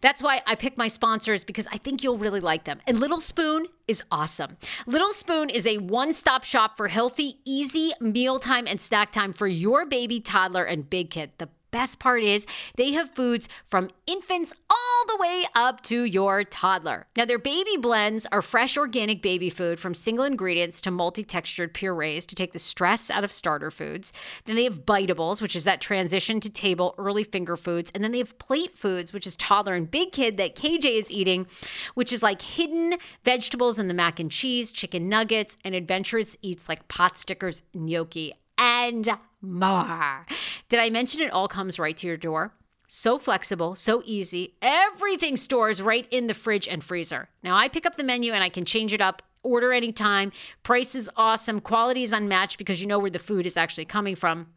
That's 0.00 0.22
why 0.22 0.40
I 0.46 0.54
pick 0.54 0.78
my 0.78 0.88
sponsors 0.88 1.44
because 1.44 1.66
I 1.72 1.78
think 1.78 2.02
you'll 2.02 2.16
really 2.16 2.40
like 2.40 2.64
them. 2.64 2.80
And 2.86 3.00
Little 3.00 3.20
Spoon 3.20 3.66
is 3.88 4.02
awesome. 4.10 4.56
Little 4.86 5.12
Spoon 5.12 5.50
is 5.50 5.66
a 5.66 5.78
one 5.78 6.12
stop 6.12 6.44
shop 6.44 6.76
for 6.76 6.88
healthy, 6.88 7.40
easy 7.44 7.92
mealtime 8.00 8.66
and 8.66 8.80
snack 8.80 9.10
time 9.12 9.32
for 9.32 9.48
your 9.48 9.84
baby, 9.84 10.20
toddler, 10.20 10.64
and 10.64 10.88
big 10.88 11.10
kid. 11.10 11.32
The 11.38 11.48
best 11.70 11.98
part 11.98 12.22
is 12.22 12.46
they 12.76 12.92
have 12.92 13.10
foods 13.10 13.48
from 13.66 13.90
infants 14.06 14.52
all 14.70 15.06
the 15.08 15.16
way 15.20 15.44
up 15.54 15.82
to 15.82 16.04
your 16.04 16.44
toddler. 16.44 17.06
Now, 17.16 17.24
their 17.24 17.38
baby 17.38 17.76
blends 17.76 18.26
are 18.32 18.42
fresh 18.42 18.76
organic 18.76 19.22
baby 19.22 19.50
food 19.50 19.78
from 19.78 19.94
single 19.94 20.24
ingredients 20.24 20.80
to 20.82 20.90
multi 20.90 21.22
textured 21.22 21.74
purees 21.74 22.26
to 22.26 22.34
take 22.34 22.52
the 22.52 22.58
stress 22.58 23.10
out 23.10 23.24
of 23.24 23.32
starter 23.32 23.70
foods. 23.70 24.12
Then 24.44 24.56
they 24.56 24.64
have 24.64 24.86
biteables, 24.86 25.40
which 25.40 25.56
is 25.56 25.64
that 25.64 25.80
transition 25.80 26.40
to 26.40 26.50
table 26.50 26.94
early 26.98 27.24
finger 27.24 27.56
foods. 27.56 27.90
And 27.94 28.02
then 28.02 28.12
they 28.12 28.18
have 28.18 28.38
plate 28.38 28.76
foods, 28.76 29.12
which 29.12 29.26
is 29.26 29.36
toddler 29.36 29.74
and 29.74 29.90
big 29.90 30.12
kid 30.12 30.36
that 30.38 30.56
KJ 30.56 30.98
is 30.98 31.10
eating, 31.10 31.46
which 31.94 32.12
is 32.12 32.22
like 32.22 32.42
hidden 32.42 32.94
vegetables 33.24 33.78
in 33.78 33.88
the 33.88 33.94
mac 33.94 34.18
and 34.18 34.30
cheese, 34.30 34.72
chicken 34.72 35.08
nuggets, 35.08 35.58
and 35.64 35.74
adventurous 35.74 36.36
eats 36.42 36.68
like 36.68 36.88
pot 36.88 37.18
stickers, 37.18 37.62
gnocchi, 37.74 38.32
and 38.58 39.08
more. 39.46 40.26
Did 40.68 40.80
I 40.80 40.90
mention 40.90 41.20
it 41.20 41.32
all 41.32 41.48
comes 41.48 41.78
right 41.78 41.96
to 41.96 42.06
your 42.06 42.16
door? 42.16 42.52
So 42.88 43.18
flexible, 43.18 43.74
so 43.74 44.02
easy. 44.04 44.54
Everything 44.62 45.36
stores 45.36 45.82
right 45.82 46.06
in 46.10 46.28
the 46.28 46.34
fridge 46.34 46.68
and 46.68 46.82
freezer. 46.84 47.28
Now 47.42 47.56
I 47.56 47.68
pick 47.68 47.84
up 47.84 47.96
the 47.96 48.04
menu 48.04 48.32
and 48.32 48.44
I 48.44 48.48
can 48.48 48.64
change 48.64 48.92
it 48.92 49.00
up, 49.00 49.22
order 49.42 49.72
anytime. 49.72 50.30
Price 50.62 50.94
is 50.94 51.10
awesome, 51.16 51.60
quality 51.60 52.02
is 52.02 52.12
unmatched 52.12 52.58
because 52.58 52.80
you 52.80 52.86
know 52.86 52.98
where 52.98 53.10
the 53.10 53.18
food 53.18 53.46
is 53.46 53.56
actually 53.56 53.86
coming 53.86 54.14
from. 54.14 54.48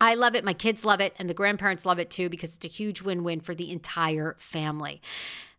I 0.00 0.14
love 0.14 0.34
it. 0.34 0.44
My 0.44 0.52
kids 0.52 0.84
love 0.84 1.00
it, 1.00 1.14
and 1.18 1.28
the 1.28 1.34
grandparents 1.34 1.84
love 1.84 1.98
it 1.98 2.10
too 2.10 2.28
because 2.28 2.54
it's 2.54 2.64
a 2.64 2.68
huge 2.68 3.02
win 3.02 3.24
win 3.24 3.40
for 3.40 3.54
the 3.54 3.70
entire 3.72 4.36
family. 4.38 5.02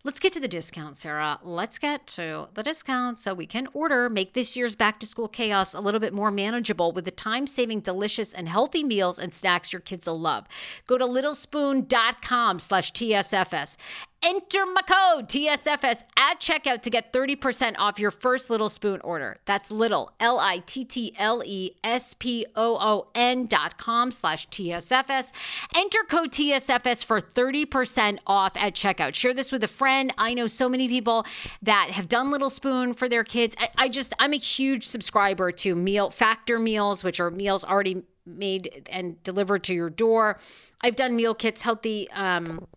Let's 0.06 0.22
get 0.22 0.32
to 0.32 0.40
the 0.40 0.48
discount, 0.48 0.96
Sarah. 0.96 1.40
Let's 1.44 1.78
get 1.78 2.08
to 2.08 2.48
the 2.54 2.64
discount 2.64 3.20
so 3.20 3.34
we 3.34 3.46
can 3.46 3.68
order, 3.74 4.10
make 4.10 4.32
this 4.32 4.56
year's 4.56 4.74
back 4.74 4.98
to 5.02 5.06
school 5.06 5.28
chaos 5.28 5.74
a 5.74 5.82
little 5.82 6.00
bit 6.00 6.14
more 6.14 6.32
manageable 6.32 6.94
with 6.94 7.04
the 7.04 7.12
time 7.12 7.46
saving, 7.46 7.82
delicious, 7.82 8.34
and 8.34 8.48
healthy 8.48 8.82
meals 8.82 9.20
and 9.20 9.34
snacks 9.34 9.74
your 9.74 9.82
kids 9.82 10.08
will 10.08 10.18
love. 10.18 10.48
Go 10.88 10.98
to 10.98 11.04
littlespoon.com 11.06 12.60
slash 12.60 12.94
TSFS. 12.94 13.76
Enter 14.22 14.66
my 14.66 14.82
code 14.82 15.30
TSFS 15.30 16.04
at 16.18 16.42
checkout 16.42 16.82
to 16.82 16.90
get 16.90 17.14
30% 17.14 17.76
off 17.80 17.98
your 18.00 18.12
first 18.12 18.50
Little 18.50 18.68
Spoon 18.68 19.00
order. 19.02 19.38
That's 19.46 19.72
little, 19.72 20.12
L 20.20 20.40
I 20.40 20.58
T 20.66 20.84
T 20.84 21.14
L 21.18 21.42
E 21.46 21.72
S 21.86 22.14
P 22.16 22.46
O 22.54 22.78
O 22.82 23.08
N 23.16 23.46
dot 23.46 23.78
com 23.78 24.12
slash 24.12 24.50
TSFS. 24.50 25.32
Enter 25.74 26.04
code 26.10 26.32
TSFS 26.32 27.06
for 27.06 27.22
30% 27.22 28.20
off 28.28 28.52
at 28.58 28.76
checkout. 28.76 29.16
Share 29.16 29.34
this 29.34 29.54
with 29.54 29.64
a 29.64 29.70
friend. 29.70 30.14
I 30.18 30.34
know 30.34 30.48
so 30.48 30.68
many 30.68 30.90
people 30.90 31.26
that 31.62 31.92
have 31.92 32.10
done 32.10 32.30
Little 32.30 32.50
Spoon 32.50 32.94
for 32.94 33.08
their 33.08 33.24
kids. 33.24 33.56
I, 33.58 33.70
I 33.78 33.88
just, 33.88 34.14
I'm 34.20 34.34
a 34.34 34.38
huge 34.38 34.86
subscriber 34.86 35.54
to 35.54 35.76
Meal 35.76 36.10
Factor 36.10 36.60
meals, 36.60 37.06
which 37.06 37.22
are 37.22 37.32
meals 37.32 37.64
already 37.64 38.04
made 38.26 38.90
and 38.92 39.22
delivered 39.24 39.64
to 39.64 39.74
your 39.74 39.90
door. 39.90 40.40
I've 40.82 40.98
done 40.98 41.16
meal 41.16 41.34
kits, 41.34 41.62
healthy, 41.62 42.10
um, 42.12 42.68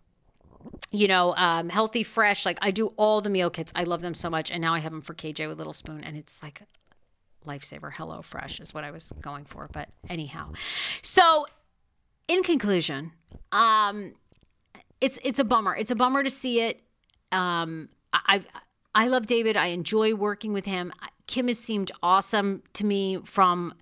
you 0.91 1.07
know, 1.07 1.33
um, 1.35 1.69
healthy, 1.69 2.03
fresh. 2.03 2.45
Like 2.45 2.59
I 2.61 2.71
do 2.71 2.87
all 2.97 3.21
the 3.21 3.29
meal 3.29 3.49
kits. 3.49 3.71
I 3.75 3.83
love 3.83 4.01
them 4.01 4.13
so 4.13 4.29
much. 4.29 4.51
And 4.51 4.61
now 4.61 4.73
I 4.73 4.79
have 4.79 4.91
them 4.91 5.01
for 5.01 5.13
KJ 5.13 5.47
with 5.47 5.57
Little 5.57 5.73
Spoon, 5.73 6.03
and 6.03 6.17
it's 6.17 6.43
like 6.43 6.61
lifesaver. 7.45 7.91
Hello 7.93 8.21
Fresh 8.21 8.59
is 8.59 8.73
what 8.73 8.83
I 8.83 8.91
was 8.91 9.11
going 9.21 9.45
for. 9.45 9.69
But 9.71 9.89
anyhow, 10.09 10.53
so 11.01 11.45
in 12.27 12.43
conclusion, 12.43 13.11
um, 13.51 14.13
it's 15.01 15.19
it's 15.23 15.39
a 15.39 15.43
bummer. 15.43 15.75
It's 15.75 15.91
a 15.91 15.95
bummer 15.95 16.23
to 16.23 16.29
see 16.29 16.61
it. 16.61 16.81
Um, 17.31 17.89
I 18.13 18.43
I 18.95 19.07
love 19.07 19.25
David. 19.25 19.57
I 19.57 19.67
enjoy 19.67 20.13
working 20.15 20.53
with 20.53 20.65
him. 20.65 20.93
Kim 21.27 21.47
has 21.47 21.57
seemed 21.57 21.91
awesome 22.01 22.63
to 22.73 22.85
me 22.85 23.17
from 23.23 23.73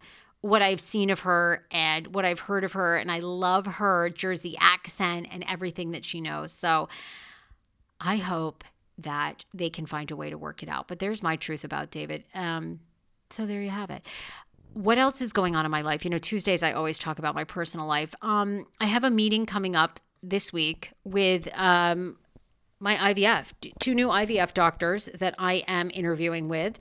what 0.42 0.62
I've 0.62 0.82
seen 0.82 1.10
of 1.10 1.22
her 1.22 1.66
and 1.72 2.08
what 2.08 2.26
I've 2.26 2.40
heard 2.40 2.64
of 2.64 2.74
her. 2.74 2.98
And 2.98 3.12
I 3.12 3.20
love 3.20 3.66
her 3.66 4.10
Jersey 4.10 4.58
accent 4.60 5.28
and 5.32 5.46
everything 5.48 5.92
that 5.92 6.04
she 6.04 6.20
knows. 6.20 6.52
So 6.52 6.90
I 8.00 8.18
hope 8.18 8.64
that 8.98 9.46
they 9.54 9.70
can 9.70 9.86
find 9.86 10.10
a 10.12 10.16
way 10.16 10.30
to 10.30 10.38
work 10.38 10.64
it 10.64 10.70
out. 10.70 10.88
But 10.88 11.00
there's 11.00 11.24
my 11.24 11.36
truth 11.36 11.64
about 11.64 11.92
David. 11.92 12.24
Um, 12.34 12.80
so 13.30 13.46
there 13.46 13.62
you 13.62 13.70
have 13.70 13.90
it. 13.90 14.04
What 14.74 14.98
else 14.98 15.22
is 15.22 15.34
going 15.34 15.56
on 15.56 15.66
in 15.66 15.72
my 15.72 15.82
life? 15.82 16.04
You 16.04 16.12
know, 16.12 16.18
Tuesdays 16.18 16.64
I 16.64 16.72
always 16.72 16.98
talk 16.98 17.20
about 17.20 17.36
my 17.36 17.44
personal 17.44 17.86
life. 17.86 18.16
Um, 18.22 18.66
I 18.80 18.86
have 18.86 19.04
a 19.04 19.10
meeting 19.10 19.46
coming 19.46 19.76
up 19.76 20.00
this 20.24 20.54
week 20.54 20.92
with 21.04 21.50
um, 21.58 22.18
my 22.80 22.96
IVF, 23.14 23.54
two 23.80 23.94
new 23.94 24.08
IVF 24.08 24.54
doctors 24.54 25.10
that 25.16 25.36
I 25.38 25.64
am 25.68 25.92
interviewing 25.94 26.48
with. 26.48 26.80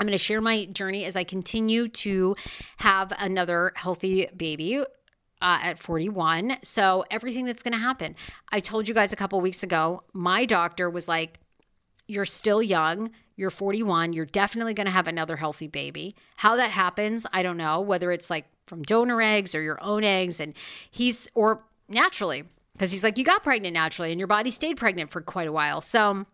I'm 0.00 0.06
going 0.06 0.16
to 0.16 0.24
share 0.24 0.40
my 0.40 0.64
journey 0.64 1.04
as 1.04 1.14
I 1.14 1.24
continue 1.24 1.86
to 1.88 2.34
have 2.78 3.12
another 3.18 3.72
healthy 3.76 4.28
baby 4.34 4.78
uh, 4.78 4.84
at 5.42 5.78
41. 5.78 6.56
So, 6.62 7.04
everything 7.10 7.44
that's 7.44 7.62
going 7.62 7.72
to 7.72 7.78
happen. 7.78 8.16
I 8.50 8.60
told 8.60 8.88
you 8.88 8.94
guys 8.94 9.12
a 9.12 9.16
couple 9.16 9.38
weeks 9.42 9.62
ago, 9.62 10.02
my 10.14 10.46
doctor 10.46 10.88
was 10.88 11.06
like, 11.06 11.38
You're 12.06 12.24
still 12.24 12.62
young. 12.62 13.10
You're 13.36 13.50
41. 13.50 14.14
You're 14.14 14.26
definitely 14.26 14.72
going 14.72 14.86
to 14.86 14.90
have 14.90 15.06
another 15.06 15.36
healthy 15.36 15.66
baby. 15.66 16.14
How 16.36 16.56
that 16.56 16.70
happens, 16.70 17.26
I 17.32 17.42
don't 17.42 17.56
know, 17.58 17.80
whether 17.80 18.10
it's 18.10 18.30
like 18.30 18.46
from 18.66 18.82
donor 18.82 19.20
eggs 19.20 19.54
or 19.54 19.60
your 19.60 19.82
own 19.82 20.02
eggs. 20.02 20.40
And 20.40 20.54
he's, 20.90 21.28
or 21.34 21.62
naturally, 21.88 22.44
because 22.72 22.90
he's 22.90 23.04
like, 23.04 23.18
You 23.18 23.24
got 23.24 23.42
pregnant 23.42 23.74
naturally 23.74 24.12
and 24.12 24.18
your 24.18 24.28
body 24.28 24.50
stayed 24.50 24.78
pregnant 24.78 25.10
for 25.10 25.20
quite 25.20 25.48
a 25.48 25.52
while. 25.52 25.82
So, 25.82 26.24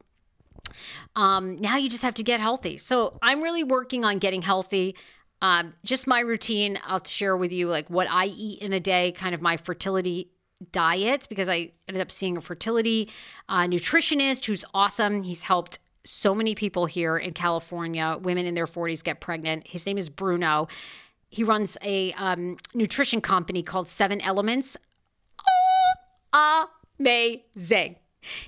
um, 1.14 1.60
now 1.60 1.76
you 1.76 1.88
just 1.88 2.02
have 2.02 2.14
to 2.14 2.22
get 2.22 2.40
healthy. 2.40 2.78
So 2.78 3.18
I'm 3.22 3.42
really 3.42 3.62
working 3.62 4.04
on 4.04 4.18
getting 4.18 4.42
healthy. 4.42 4.96
Um, 5.42 5.74
just 5.84 6.06
my 6.06 6.20
routine. 6.20 6.78
I'll 6.86 7.04
share 7.04 7.36
with 7.36 7.52
you 7.52 7.68
like 7.68 7.88
what 7.88 8.08
I 8.10 8.26
eat 8.26 8.60
in 8.60 8.72
a 8.72 8.80
day, 8.80 9.12
kind 9.12 9.34
of 9.34 9.42
my 9.42 9.56
fertility 9.56 10.30
diet, 10.72 11.26
because 11.28 11.48
I 11.48 11.72
ended 11.88 12.00
up 12.00 12.10
seeing 12.10 12.36
a 12.36 12.40
fertility 12.40 13.10
uh, 13.48 13.64
nutritionist 13.64 14.46
who's 14.46 14.64
awesome. 14.72 15.22
He's 15.22 15.42
helped 15.42 15.78
so 16.04 16.34
many 16.34 16.54
people 16.54 16.86
here 16.86 17.16
in 17.18 17.32
California, 17.32 18.16
women 18.20 18.46
in 18.46 18.54
their 18.54 18.66
40s 18.66 19.02
get 19.02 19.20
pregnant. 19.20 19.66
His 19.66 19.84
name 19.86 19.98
is 19.98 20.08
Bruno. 20.08 20.68
He 21.28 21.42
runs 21.42 21.76
a 21.82 22.12
um, 22.12 22.56
nutrition 22.74 23.20
company 23.20 23.62
called 23.62 23.88
Seven 23.88 24.20
Elements. 24.20 24.76
Oh, 26.32 26.66
amazing. 26.98 27.96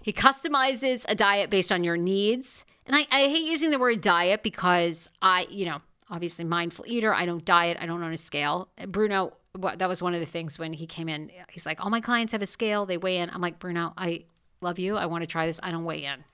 He 0.02 0.12
customizes 0.12 1.04
a 1.08 1.14
diet 1.14 1.50
based 1.50 1.72
on 1.72 1.84
your 1.84 1.96
needs. 1.96 2.64
And 2.86 2.96
I, 2.96 3.06
I 3.10 3.28
hate 3.28 3.44
using 3.44 3.70
the 3.70 3.78
word 3.78 4.00
diet 4.00 4.42
because 4.42 5.08
I, 5.20 5.46
you 5.50 5.66
know, 5.66 5.80
obviously 6.10 6.44
mindful 6.44 6.86
eater. 6.88 7.12
I 7.12 7.26
don't 7.26 7.44
diet. 7.44 7.76
I 7.80 7.86
don't 7.86 8.02
own 8.02 8.12
a 8.12 8.16
scale. 8.16 8.68
Bruno 8.86 9.34
that 9.54 9.88
was 9.88 10.02
one 10.02 10.14
of 10.14 10.20
the 10.20 10.26
things 10.26 10.58
when 10.58 10.72
he 10.72 10.86
came 10.86 11.08
in. 11.08 11.30
He's 11.50 11.66
like, 11.66 11.84
all 11.84 11.90
my 11.90 12.00
clients 12.00 12.32
have 12.32 12.42
a 12.42 12.46
scale. 12.46 12.86
They 12.86 12.96
weigh 12.96 13.18
in. 13.18 13.30
I'm 13.30 13.40
like, 13.40 13.58
Bruno, 13.58 13.92
I 13.96 14.24
love 14.60 14.78
you. 14.78 14.96
I 14.96 15.06
want 15.06 15.22
to 15.22 15.26
try 15.26 15.46
this. 15.46 15.58
I 15.62 15.70
don't 15.70 15.84
weigh 15.84 16.04
in. 16.04 16.24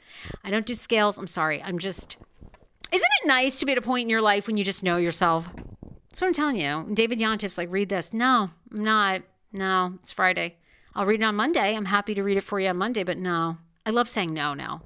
I 0.42 0.50
don't 0.50 0.66
do 0.66 0.74
scales. 0.74 1.18
I'm 1.18 1.26
sorry. 1.26 1.62
I'm 1.62 1.78
just. 1.78 2.16
Isn't 2.92 3.10
it 3.22 3.26
nice 3.26 3.60
to 3.60 3.66
be 3.66 3.72
at 3.72 3.78
a 3.78 3.82
point 3.82 4.02
in 4.02 4.10
your 4.10 4.22
life 4.22 4.46
when 4.46 4.56
you 4.56 4.64
just 4.64 4.84
know 4.84 4.96
yourself? 4.96 5.48
That's 6.10 6.20
what 6.20 6.28
I'm 6.28 6.32
telling 6.32 6.60
you. 6.60 6.94
David 6.94 7.18
Yontef's 7.18 7.58
like, 7.58 7.70
read 7.70 7.88
this. 7.88 8.12
No, 8.12 8.50
I'm 8.70 8.84
not. 8.84 9.22
No, 9.52 9.94
it's 10.02 10.12
Friday. 10.12 10.56
I'll 10.94 11.06
read 11.06 11.20
it 11.20 11.24
on 11.24 11.34
Monday. 11.34 11.76
I'm 11.76 11.86
happy 11.86 12.14
to 12.14 12.22
read 12.22 12.36
it 12.36 12.44
for 12.44 12.60
you 12.60 12.68
on 12.68 12.76
Monday, 12.76 13.04
but 13.04 13.18
no. 13.18 13.58
I 13.86 13.90
love 13.90 14.08
saying 14.08 14.32
no 14.32 14.54
now. 14.54 14.82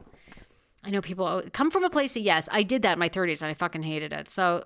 I 0.85 0.91
know 0.91 1.01
people 1.01 1.43
come 1.53 1.71
from 1.71 1.85
a 1.85 1.91
place 1.91 2.17
of 2.17 2.23
yes. 2.23 2.49
I 2.51 2.63
did 2.63 2.83
that 2.83 2.95
in 2.95 2.99
my 2.99 3.09
30s 3.09 3.43
and 3.43 3.51
I 3.51 3.55
fucking 3.55 3.83
hated 3.83 4.13
it. 4.13 4.31
So 4.31 4.65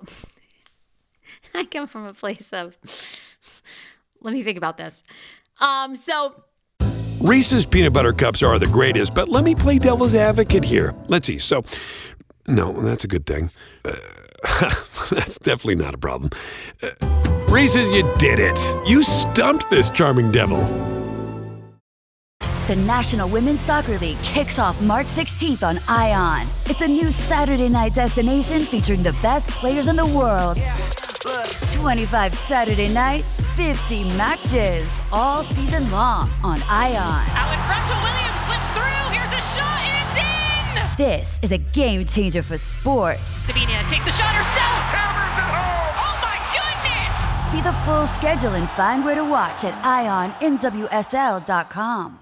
I 1.54 1.64
come 1.64 1.86
from 1.86 2.06
a 2.06 2.14
place 2.14 2.52
of 2.52 2.76
let 4.20 4.34
me 4.34 4.42
think 4.42 4.58
about 4.58 4.76
this. 4.76 5.02
Um, 5.60 5.96
so 5.96 6.44
Reese's 7.20 7.66
peanut 7.66 7.92
butter 7.92 8.12
cups 8.12 8.42
are 8.42 8.58
the 8.58 8.66
greatest, 8.66 9.14
but 9.14 9.28
let 9.28 9.44
me 9.44 9.54
play 9.54 9.78
devil's 9.78 10.14
advocate 10.14 10.64
here. 10.64 10.94
Let's 11.06 11.28
see. 11.28 11.38
So, 11.38 11.62
no, 12.48 12.72
that's 12.72 13.04
a 13.04 13.08
good 13.08 13.26
thing. 13.26 13.50
Uh, 13.84 13.94
that's 15.10 15.38
definitely 15.38 15.76
not 15.76 15.94
a 15.94 15.98
problem. 15.98 16.30
Uh, 16.82 16.88
Reese's, 17.48 17.90
you 17.90 18.10
did 18.18 18.40
it. 18.40 18.58
You 18.88 19.04
stumped 19.04 19.70
this 19.70 19.88
charming 19.90 20.32
devil. 20.32 20.91
The 22.68 22.76
National 22.76 23.28
Women's 23.28 23.58
Soccer 23.60 23.98
League 23.98 24.22
kicks 24.22 24.60
off 24.60 24.80
March 24.80 25.06
16th 25.06 25.66
on 25.66 25.80
ION. 25.88 26.46
It's 26.66 26.80
a 26.80 26.86
new 26.86 27.10
Saturday 27.10 27.68
night 27.68 27.92
destination 27.92 28.60
featuring 28.60 29.02
the 29.02 29.10
best 29.20 29.50
players 29.50 29.88
in 29.88 29.96
the 29.96 30.06
world. 30.06 30.56
25 31.72 32.32
Saturday 32.32 32.88
nights, 32.88 33.44
50 33.56 34.04
matches, 34.16 35.02
all 35.10 35.42
season 35.42 35.90
long 35.90 36.30
on 36.44 36.62
ION. 36.68 37.26
Out 37.34 37.52
in 37.52 37.58
front 37.66 37.84
to 37.88 37.94
Williams, 37.94 38.40
slips 38.40 38.70
through. 38.70 39.10
Here's 39.10 39.32
a 39.32 39.40
shot, 39.50 39.82
and 39.82 40.06
it's 40.06 40.16
in! 40.16 40.22
This 41.04 41.40
is 41.42 41.50
a 41.50 41.58
game 41.58 42.04
changer 42.04 42.44
for 42.44 42.58
sports. 42.58 43.28
Sabina 43.28 43.82
takes 43.88 44.06
a 44.06 44.12
shot 44.12 44.36
herself. 44.36 44.84
Hammers 44.94 45.36
it 45.36 45.42
home. 45.50 45.94
Oh 45.98 46.16
my 46.22 46.38
goodness! 46.54 47.50
See 47.50 47.60
the 47.60 47.72
full 47.84 48.06
schedule 48.06 48.54
and 48.54 48.70
find 48.70 49.04
where 49.04 49.16
to 49.16 49.24
watch 49.24 49.64
at 49.64 49.74
IONNWSL.com. 49.82 52.21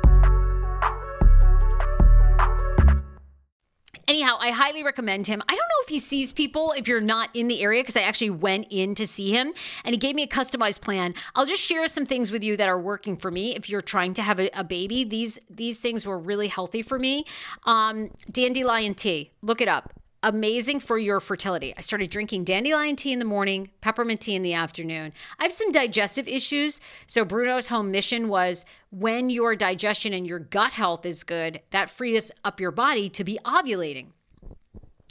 Anyhow, 4.07 4.37
I 4.39 4.51
highly 4.51 4.83
recommend 4.83 5.27
him. 5.27 5.41
I 5.47 5.51
don't 5.51 5.57
know 5.57 5.83
if 5.83 5.89
he 5.89 5.99
sees 5.99 6.33
people 6.33 6.73
if 6.77 6.87
you're 6.87 7.01
not 7.01 7.29
in 7.33 7.47
the 7.47 7.61
area 7.61 7.81
because 7.81 7.95
I 7.95 8.01
actually 8.01 8.31
went 8.31 8.67
in 8.69 8.95
to 8.95 9.07
see 9.07 9.31
him 9.31 9.53
and 9.83 9.93
he 9.93 9.97
gave 9.97 10.15
me 10.15 10.23
a 10.23 10.27
customized 10.27 10.81
plan. 10.81 11.13
I'll 11.35 11.45
just 11.45 11.61
share 11.61 11.87
some 11.87 12.05
things 12.05 12.31
with 12.31 12.43
you 12.43 12.57
that 12.57 12.67
are 12.67 12.79
working 12.79 13.17
for 13.17 13.31
me. 13.31 13.55
If 13.55 13.69
you're 13.69 13.81
trying 13.81 14.13
to 14.15 14.21
have 14.21 14.39
a, 14.39 14.49
a 14.53 14.63
baby, 14.63 15.03
these 15.03 15.39
these 15.49 15.79
things 15.79 16.05
were 16.05 16.17
really 16.17 16.47
healthy 16.47 16.81
for 16.81 16.99
me. 16.99 17.25
Um, 17.65 18.11
dandelion 18.31 18.95
tea, 18.95 19.31
look 19.41 19.61
it 19.61 19.67
up 19.67 19.93
amazing 20.23 20.79
for 20.79 20.97
your 20.97 21.19
fertility. 21.19 21.73
I 21.77 21.81
started 21.81 22.09
drinking 22.09 22.43
dandelion 22.43 22.95
tea 22.95 23.13
in 23.13 23.19
the 23.19 23.25
morning, 23.25 23.71
peppermint 23.81 24.21
tea 24.21 24.35
in 24.35 24.43
the 24.43 24.53
afternoon. 24.53 25.13
I 25.39 25.43
have 25.43 25.53
some 25.53 25.71
digestive 25.71 26.27
issues. 26.27 26.79
So, 27.07 27.25
Bruno's 27.25 27.67
home 27.67 27.91
mission 27.91 28.27
was 28.29 28.65
when 28.91 29.29
your 29.29 29.55
digestion 29.55 30.13
and 30.13 30.27
your 30.27 30.39
gut 30.39 30.73
health 30.73 31.05
is 31.05 31.23
good, 31.23 31.61
that 31.71 31.89
frees 31.89 32.31
up 32.43 32.59
your 32.59 32.71
body 32.71 33.09
to 33.09 33.23
be 33.23 33.39
ovulating. 33.45 34.07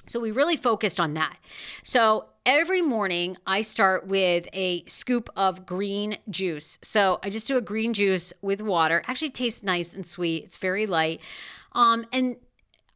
So, 0.07 0.21
we 0.21 0.31
really 0.31 0.57
focused 0.57 1.01
on 1.01 1.15
that. 1.15 1.37
So, 1.83 2.27
every 2.47 2.83
morning 2.83 3.37
I 3.47 3.63
start 3.63 4.07
with 4.07 4.49
a 4.53 4.85
scoop 4.87 5.29
of 5.37 5.67
green 5.67 6.19
juice. 6.29 6.79
So, 6.83 7.19
I 7.23 7.31
just 7.31 7.49
do 7.49 7.57
a 7.57 7.63
green 7.63 7.95
juice 7.95 8.33
with 8.43 8.63
water. 8.63 9.03
Actually, 9.07 9.31
tastes 9.31 9.63
nice 9.63 9.93
and 9.93 10.07
sweet, 10.07 10.45
it's 10.45 10.57
very 10.57 10.87
light. 10.87 11.21
Um, 11.73 12.07
and 12.13 12.37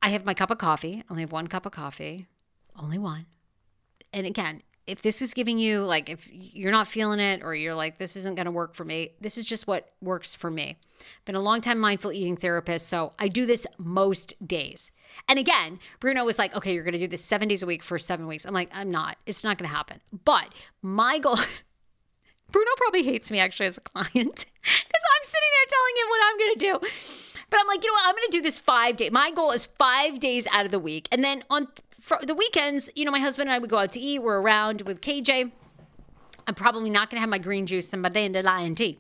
I 0.05 0.09
have 0.09 0.27
my 0.27 0.35
cup 0.35 0.51
of 0.51 0.59
coffee. 0.59 0.99
I 0.99 1.05
only 1.11 1.23
have 1.23 1.33
one 1.33 1.47
cup 1.47 1.65
of 1.65 1.73
coffee, 1.73 2.27
only 2.79 2.99
one. 2.99 3.25
And 4.13 4.27
again, 4.27 4.63
if 4.87 5.01
this 5.01 5.23
is 5.23 5.33
giving 5.33 5.59
you 5.59 5.81
like 5.81 6.11
if 6.11 6.29
you're 6.31 6.71
not 6.71 6.87
feeling 6.87 7.21
it 7.21 7.43
or 7.43 7.55
you're 7.55 7.75
like 7.75 7.97
this 7.97 8.15
isn't 8.15 8.35
going 8.35 8.45
to 8.45 8.53
work 8.53 8.75
for 8.75 8.85
me, 8.85 9.15
this 9.23 9.39
is 9.39 9.47
just 9.47 9.67
what 9.67 9.93
works 10.03 10.35
for 10.35 10.51
me. 10.51 10.77
I've 11.01 11.25
Been 11.25 11.37
a 11.37 11.41
long 11.41 11.63
time 11.63 11.79
mindful 11.79 12.13
eating 12.13 12.37
therapist, 12.37 12.87
so 12.87 13.15
I 13.19 13.29
do 13.29 13.47
this 13.47 13.67
most 13.79 14.35
days. 14.47 14.93
And 15.27 15.39
again, 15.39 15.79
Bruno 16.01 16.23
was 16.23 16.39
like, 16.39 16.55
"Okay, 16.55 16.75
you're 16.75 16.85
going 16.85 16.93
to 16.93 16.99
do 16.99 17.09
this 17.09 17.25
7 17.25 17.49
days 17.49 17.63
a 17.63 17.67
week 17.67 17.83
for 17.83 17.99
7 17.99 18.27
weeks." 18.27 18.45
I'm 18.45 18.53
like, 18.53 18.69
"I'm 18.75 18.91
not. 18.91 19.17
It's 19.25 19.43
not 19.43 19.57
going 19.57 19.71
to 19.71 19.75
happen." 19.75 20.03
But 20.27 20.53
my 20.83 21.19
goal 21.19 21.39
Bruno 22.53 22.71
probably 22.77 23.05
hates 23.05 23.31
me 23.31 23.39
actually 23.39 23.67
as 23.67 23.79
a 23.79 23.81
client 23.81 24.11
because 24.13 25.05
I'm 25.17 25.25
sitting 25.25 25.53
there 25.55 25.69
telling 25.71 25.97
him 25.97 26.09
what 26.11 26.21
I'm 26.25 26.39
going 26.39 26.55
to 26.55 26.61
do. 26.61 27.34
But 27.55 27.61
I'm 27.61 27.69
like, 27.69 27.85
you 27.85 27.91
know 27.93 27.95
what? 27.95 28.09
I'm 28.09 28.17
going 28.17 28.27
to 28.27 28.33
do 28.33 28.43
this 28.43 28.59
five 28.59 28.97
days. 28.97 29.13
My 29.13 29.31
goal 29.31 29.53
is 29.53 29.65
five 29.65 30.19
days 30.19 30.49
out 30.51 30.65
of 30.65 30.73
the 30.73 30.81
week. 30.81 31.07
And 31.13 31.23
then 31.23 31.45
on 31.49 31.69
the 32.21 32.35
weekends, 32.35 32.91
you 32.97 33.05
know, 33.05 33.13
my 33.13 33.21
husband 33.21 33.49
and 33.49 33.55
I 33.55 33.61
would 33.61 33.71
go 33.71 33.79
out 33.79 33.93
to 33.93 34.01
eat. 34.01 34.19
We're 34.19 34.41
around 34.41 34.81
with 34.83 35.01
KJ. 35.01 35.53
I'm 36.47 36.55
probably 36.55 36.91
not 36.91 37.11
going 37.11 37.17
to 37.17 37.21
have 37.21 37.29
my 37.29 37.39
green 37.39 37.67
juice 37.67 37.93
and 37.93 38.03
my 38.03 38.09
dandelion 38.09 38.75
tea. 38.75 38.99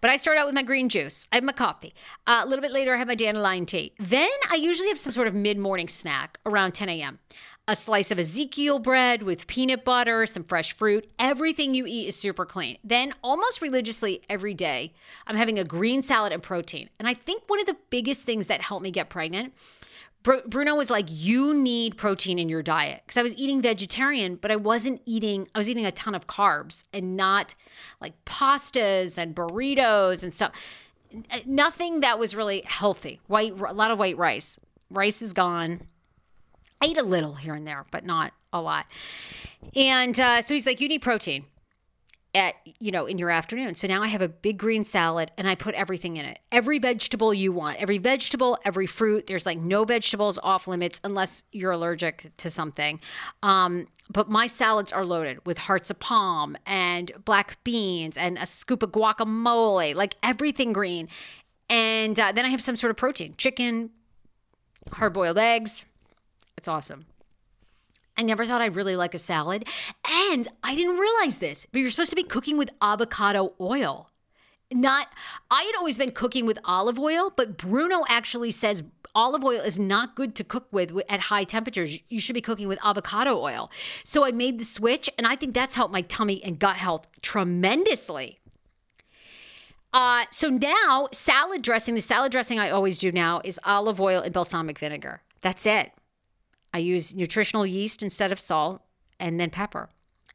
But 0.00 0.10
I 0.10 0.16
start 0.16 0.38
out 0.38 0.46
with 0.46 0.54
my 0.54 0.62
green 0.62 0.88
juice. 0.88 1.26
I 1.32 1.36
have 1.36 1.44
my 1.44 1.52
coffee. 1.52 1.94
Uh, 2.26 2.42
a 2.42 2.46
little 2.46 2.62
bit 2.62 2.72
later, 2.72 2.94
I 2.94 2.98
have 2.98 3.08
my 3.08 3.14
dandelion 3.14 3.66
tea. 3.66 3.92
Then 3.98 4.30
I 4.50 4.56
usually 4.56 4.88
have 4.88 4.98
some 4.98 5.12
sort 5.12 5.28
of 5.28 5.34
mid 5.34 5.58
morning 5.58 5.88
snack 5.88 6.38
around 6.46 6.72
10 6.72 6.88
a.m 6.88 7.18
a 7.68 7.74
slice 7.74 8.12
of 8.12 8.18
Ezekiel 8.18 8.78
bread 8.78 9.24
with 9.24 9.46
peanut 9.48 9.84
butter, 9.84 10.24
some 10.26 10.44
fresh 10.44 10.72
fruit. 10.76 11.08
Everything 11.18 11.74
you 11.74 11.84
eat 11.84 12.06
is 12.06 12.14
super 12.14 12.46
clean. 12.46 12.78
Then, 12.84 13.12
almost 13.24 13.60
religiously 13.60 14.22
every 14.28 14.54
day, 14.54 14.92
I'm 15.26 15.36
having 15.36 15.58
a 15.58 15.64
green 15.64 16.02
salad 16.02 16.32
and 16.32 16.42
protein. 16.42 16.90
And 16.98 17.08
I 17.08 17.14
think 17.14 17.42
one 17.48 17.58
of 17.58 17.66
the 17.66 17.76
biggest 17.90 18.22
things 18.22 18.46
that 18.46 18.60
helped 18.60 18.84
me 18.84 18.92
get 18.92 19.08
pregnant. 19.08 19.52
Bruno 20.46 20.74
was 20.74 20.90
like, 20.90 21.06
You 21.08 21.54
need 21.54 21.96
protein 21.96 22.38
in 22.38 22.48
your 22.48 22.62
diet. 22.62 23.02
Because 23.04 23.16
I 23.16 23.22
was 23.22 23.34
eating 23.34 23.62
vegetarian, 23.62 24.36
but 24.36 24.50
I 24.50 24.56
wasn't 24.56 25.00
eating, 25.06 25.48
I 25.54 25.58
was 25.58 25.70
eating 25.70 25.86
a 25.86 25.92
ton 25.92 26.14
of 26.14 26.26
carbs 26.26 26.84
and 26.92 27.16
not 27.16 27.54
like 28.00 28.12
pastas 28.24 29.18
and 29.18 29.34
burritos 29.34 30.22
and 30.22 30.32
stuff. 30.32 30.52
Nothing 31.46 32.00
that 32.00 32.18
was 32.18 32.34
really 32.34 32.62
healthy. 32.66 33.20
White, 33.26 33.58
a 33.58 33.72
lot 33.72 33.90
of 33.90 33.98
white 33.98 34.18
rice. 34.18 34.58
Rice 34.90 35.22
is 35.22 35.32
gone 35.32 35.86
I 36.80 36.86
eat 36.86 36.98
a 36.98 37.02
little 37.02 37.34
here 37.34 37.54
and 37.54 37.66
there, 37.66 37.86
but 37.90 38.04
not 38.04 38.32
a 38.52 38.60
lot. 38.60 38.86
And 39.74 40.18
uh, 40.18 40.42
so 40.42 40.54
he's 40.54 40.66
like, 40.66 40.80
you 40.80 40.88
need 40.88 41.02
protein 41.02 41.46
at 42.36 42.54
you 42.78 42.92
know 42.92 43.06
in 43.06 43.18
your 43.18 43.30
afternoon. 43.30 43.74
So 43.74 43.88
now 43.88 44.02
i 44.02 44.08
have 44.08 44.20
a 44.20 44.28
big 44.28 44.58
green 44.58 44.84
salad 44.84 45.32
and 45.36 45.48
i 45.48 45.54
put 45.54 45.74
everything 45.74 46.18
in 46.18 46.26
it. 46.26 46.38
Every 46.52 46.78
vegetable 46.78 47.32
you 47.32 47.50
want 47.50 47.78
every 47.78 47.98
vegetable 47.98 48.58
every 48.64 48.86
fruit. 48.86 49.26
There's 49.26 49.46
like 49.46 49.58
no 49.58 49.84
vegetables 49.84 50.38
off 50.42 50.68
limits 50.68 51.00
unless 51.02 51.44
you're 51.50 51.72
allergic 51.72 52.30
to 52.38 52.50
something. 52.50 53.00
Um, 53.42 53.88
but 54.10 54.28
my 54.28 54.46
salads 54.46 54.92
are 54.92 55.04
loaded 55.04 55.44
with 55.46 55.58
hearts 55.58 55.90
of 55.90 55.98
palm 55.98 56.56
and 56.66 57.10
black 57.24 57.62
beans 57.64 58.16
and 58.16 58.38
a 58.38 58.46
scoop 58.46 58.82
of 58.82 58.92
guacamole 58.92 59.94
like 59.94 60.16
everything 60.22 60.72
green. 60.72 61.08
And 61.68 62.20
uh, 62.20 62.30
then 62.32 62.44
i 62.44 62.48
have 62.48 62.62
some 62.62 62.76
sort 62.76 62.90
of 62.90 62.96
protein 62.96 63.34
chicken 63.38 63.90
hard 64.92 65.14
boiled 65.14 65.38
eggs. 65.38 65.84
It's 66.56 66.68
awesome. 66.68 67.06
I 68.16 68.22
never 68.22 68.44
thought 68.44 68.60
I'd 68.62 68.76
really 68.76 68.96
like 68.96 69.14
a 69.14 69.18
salad. 69.18 69.66
And 70.30 70.48
I 70.62 70.74
didn't 70.74 70.98
realize 70.98 71.38
this, 71.38 71.66
but 71.70 71.80
you're 71.80 71.90
supposed 71.90 72.10
to 72.10 72.16
be 72.16 72.22
cooking 72.22 72.56
with 72.56 72.70
avocado 72.80 73.52
oil. 73.60 74.10
not 74.72 75.08
I 75.50 75.62
had 75.62 75.76
always 75.76 75.98
been 75.98 76.12
cooking 76.12 76.46
with 76.46 76.58
olive 76.64 76.98
oil, 76.98 77.32
but 77.34 77.56
Bruno 77.56 78.04
actually 78.08 78.50
says 78.50 78.82
olive 79.14 79.44
oil 79.44 79.60
is 79.60 79.78
not 79.78 80.14
good 80.14 80.34
to 80.36 80.44
cook 80.44 80.66
with 80.70 80.92
at 81.08 81.20
high 81.20 81.44
temperatures. 81.44 81.98
You 82.08 82.20
should 82.20 82.34
be 82.34 82.40
cooking 82.40 82.68
with 82.68 82.78
avocado 82.84 83.38
oil. 83.38 83.70
So 84.04 84.24
I 84.24 84.30
made 84.32 84.58
the 84.58 84.64
switch, 84.64 85.10
and 85.18 85.26
I 85.26 85.36
think 85.36 85.54
that's 85.54 85.74
helped 85.74 85.92
my 85.92 86.02
tummy 86.02 86.42
and 86.44 86.58
gut 86.58 86.76
health 86.76 87.06
tremendously. 87.22 88.38
Uh, 89.92 90.24
so 90.30 90.50
now, 90.50 91.08
salad 91.12 91.62
dressing, 91.62 91.94
the 91.94 92.02
salad 92.02 92.30
dressing 92.30 92.58
I 92.58 92.70
always 92.70 92.98
do 92.98 93.10
now 93.10 93.40
is 93.44 93.58
olive 93.64 94.00
oil 94.00 94.20
and 94.20 94.32
balsamic 94.32 94.78
vinegar. 94.78 95.22
That's 95.40 95.64
it. 95.64 95.92
I 96.76 96.80
use 96.80 97.14
nutritional 97.14 97.64
yeast 97.64 98.02
instead 98.02 98.32
of 98.32 98.38
salt 98.38 98.82
and 99.18 99.40
then 99.40 99.48
pepper. 99.48 99.88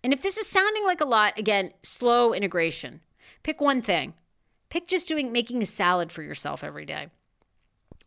And 0.04 0.12
if 0.12 0.24
this 0.24 0.40
is 0.40 0.48
sounding 0.48 0.84
like 0.86 1.00
a 1.00 1.06
lot, 1.06 1.38
again, 1.38 1.72
slow 1.84 2.34
integration. 2.34 3.02
Pick 3.44 3.62
one 3.62 3.84
thing. 3.84 4.16
Pick 4.70 4.88
just 4.88 5.08
doing 5.08 5.32
making 5.32 5.62
a 5.62 5.68
salad 5.68 6.12
for 6.12 6.24
yourself 6.24 6.64
every 6.64 6.84
day. 6.84 7.10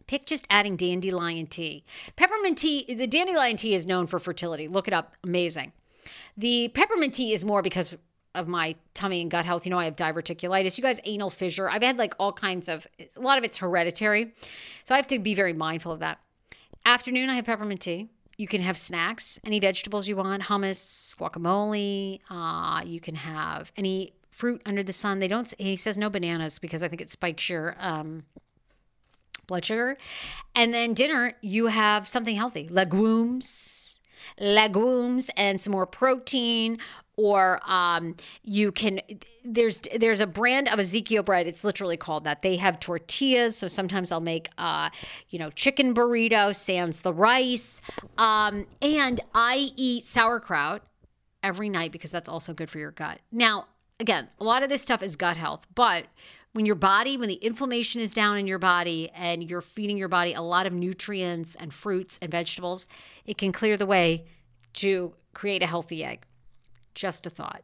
Pick 0.08 0.26
just 0.26 0.48
adding 0.50 0.76
dandelion 0.76 1.46
tea. 1.46 1.84
Peppermint 2.16 2.58
tea, 2.58 2.92
the 2.92 3.06
dandelion 3.06 3.56
tea 3.56 3.72
is 3.72 3.86
known 3.86 4.08
for 4.08 4.18
fertility. 4.18 4.66
Look 4.66 4.88
it 4.88 4.94
up, 4.94 5.14
amazing. 5.22 5.70
The 6.36 6.66
peppermint 6.74 7.14
tea 7.14 7.32
is 7.32 7.44
more 7.44 7.62
because 7.62 7.96
of 8.34 8.48
my 8.48 8.74
tummy 8.94 9.22
and 9.22 9.30
gut 9.30 9.44
health. 9.44 9.64
You 9.64 9.70
know, 9.70 9.78
I 9.78 9.84
have 9.84 9.94
diverticulitis. 9.94 10.76
You 10.76 10.82
guys, 10.82 10.98
anal 11.04 11.30
fissure. 11.30 11.70
I've 11.70 11.84
had 11.84 11.98
like 11.98 12.16
all 12.18 12.32
kinds 12.32 12.68
of, 12.68 12.88
a 12.98 13.20
lot 13.20 13.38
of 13.38 13.44
it's 13.44 13.58
hereditary. 13.58 14.34
So 14.82 14.92
I 14.92 14.98
have 14.98 15.06
to 15.06 15.20
be 15.20 15.36
very 15.36 15.52
mindful 15.52 15.92
of 15.92 16.00
that. 16.00 16.18
Afternoon, 16.84 17.30
I 17.30 17.36
have 17.36 17.44
peppermint 17.44 17.80
tea. 17.80 18.10
You 18.36 18.48
can 18.48 18.60
have 18.60 18.76
snacks, 18.76 19.38
any 19.44 19.60
vegetables 19.60 20.08
you 20.08 20.16
want, 20.16 20.44
hummus, 20.44 21.16
guacamole. 21.16 22.20
Uh, 22.28 22.82
you 22.84 23.00
can 23.00 23.14
have 23.14 23.72
any 23.76 24.12
fruit 24.30 24.60
under 24.66 24.82
the 24.82 24.92
sun. 24.92 25.20
They 25.20 25.28
don't, 25.28 25.52
he 25.58 25.76
says 25.76 25.96
no 25.96 26.10
bananas 26.10 26.58
because 26.58 26.82
I 26.82 26.88
think 26.88 27.00
it 27.00 27.10
spikes 27.10 27.48
your 27.48 27.76
um, 27.78 28.24
blood 29.46 29.64
sugar. 29.64 29.96
And 30.54 30.74
then 30.74 30.94
dinner, 30.94 31.34
you 31.40 31.66
have 31.66 32.08
something 32.08 32.34
healthy 32.34 32.68
legumes, 32.68 34.00
legumes, 34.40 35.30
and 35.36 35.60
some 35.60 35.72
more 35.72 35.86
protein. 35.86 36.78
Or 37.16 37.60
um, 37.64 38.16
you 38.42 38.72
can 38.72 39.00
there's 39.44 39.80
there's 39.96 40.20
a 40.20 40.26
brand 40.26 40.68
of 40.68 40.78
Ezekiel 40.78 41.22
bread. 41.22 41.46
It's 41.46 41.62
literally 41.62 41.96
called 41.96 42.24
that. 42.24 42.42
They 42.42 42.56
have 42.56 42.80
tortillas, 42.80 43.56
so 43.56 43.68
sometimes 43.68 44.10
I'll 44.10 44.20
make 44.20 44.48
uh, 44.58 44.90
you 45.28 45.38
know 45.38 45.50
chicken 45.50 45.94
burrito, 45.94 46.54
sans 46.54 47.02
the 47.02 47.12
rice, 47.12 47.80
um, 48.18 48.66
and 48.82 49.20
I 49.34 49.72
eat 49.76 50.04
sauerkraut 50.04 50.82
every 51.42 51.68
night 51.68 51.92
because 51.92 52.10
that's 52.10 52.28
also 52.28 52.54
good 52.54 52.70
for 52.70 52.78
your 52.78 52.90
gut. 52.90 53.20
Now, 53.30 53.66
again, 54.00 54.28
a 54.40 54.44
lot 54.44 54.62
of 54.62 54.68
this 54.68 54.82
stuff 54.82 55.02
is 55.02 55.14
gut 55.14 55.36
health, 55.36 55.66
but 55.74 56.06
when 56.54 56.66
your 56.66 56.76
body, 56.76 57.16
when 57.16 57.28
the 57.28 57.34
inflammation 57.34 58.00
is 58.00 58.14
down 58.14 58.38
in 58.38 58.46
your 58.46 58.60
body 58.60 59.10
and 59.14 59.42
you're 59.42 59.60
feeding 59.60 59.98
your 59.98 60.08
body 60.08 60.32
a 60.34 60.40
lot 60.40 60.66
of 60.66 60.72
nutrients 60.72 61.56
and 61.56 61.74
fruits 61.74 62.18
and 62.22 62.30
vegetables, 62.30 62.86
it 63.26 63.36
can 63.36 63.50
clear 63.50 63.76
the 63.76 63.86
way 63.86 64.24
to 64.74 65.14
create 65.34 65.62
a 65.64 65.66
healthy 65.66 66.04
egg. 66.04 66.24
Just 66.94 67.26
a 67.26 67.30
thought. 67.30 67.62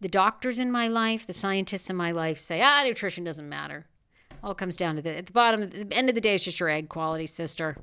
The 0.00 0.08
doctors 0.08 0.58
in 0.58 0.70
my 0.70 0.88
life, 0.88 1.26
the 1.26 1.32
scientists 1.32 1.90
in 1.90 1.96
my 1.96 2.12
life 2.12 2.38
say, 2.38 2.62
ah, 2.62 2.82
nutrition 2.84 3.24
doesn't 3.24 3.48
matter. 3.48 3.86
All 4.42 4.54
comes 4.54 4.76
down 4.76 4.96
to 4.96 5.02
the 5.02 5.16
at 5.18 5.26
the 5.26 5.32
bottom, 5.32 5.62
at 5.62 5.72
the 5.72 5.96
end 5.96 6.08
of 6.08 6.14
the 6.14 6.20
day, 6.20 6.34
it's 6.36 6.44
just 6.44 6.60
your 6.60 6.68
egg 6.68 6.88
quality, 6.88 7.26
sister. 7.26 7.76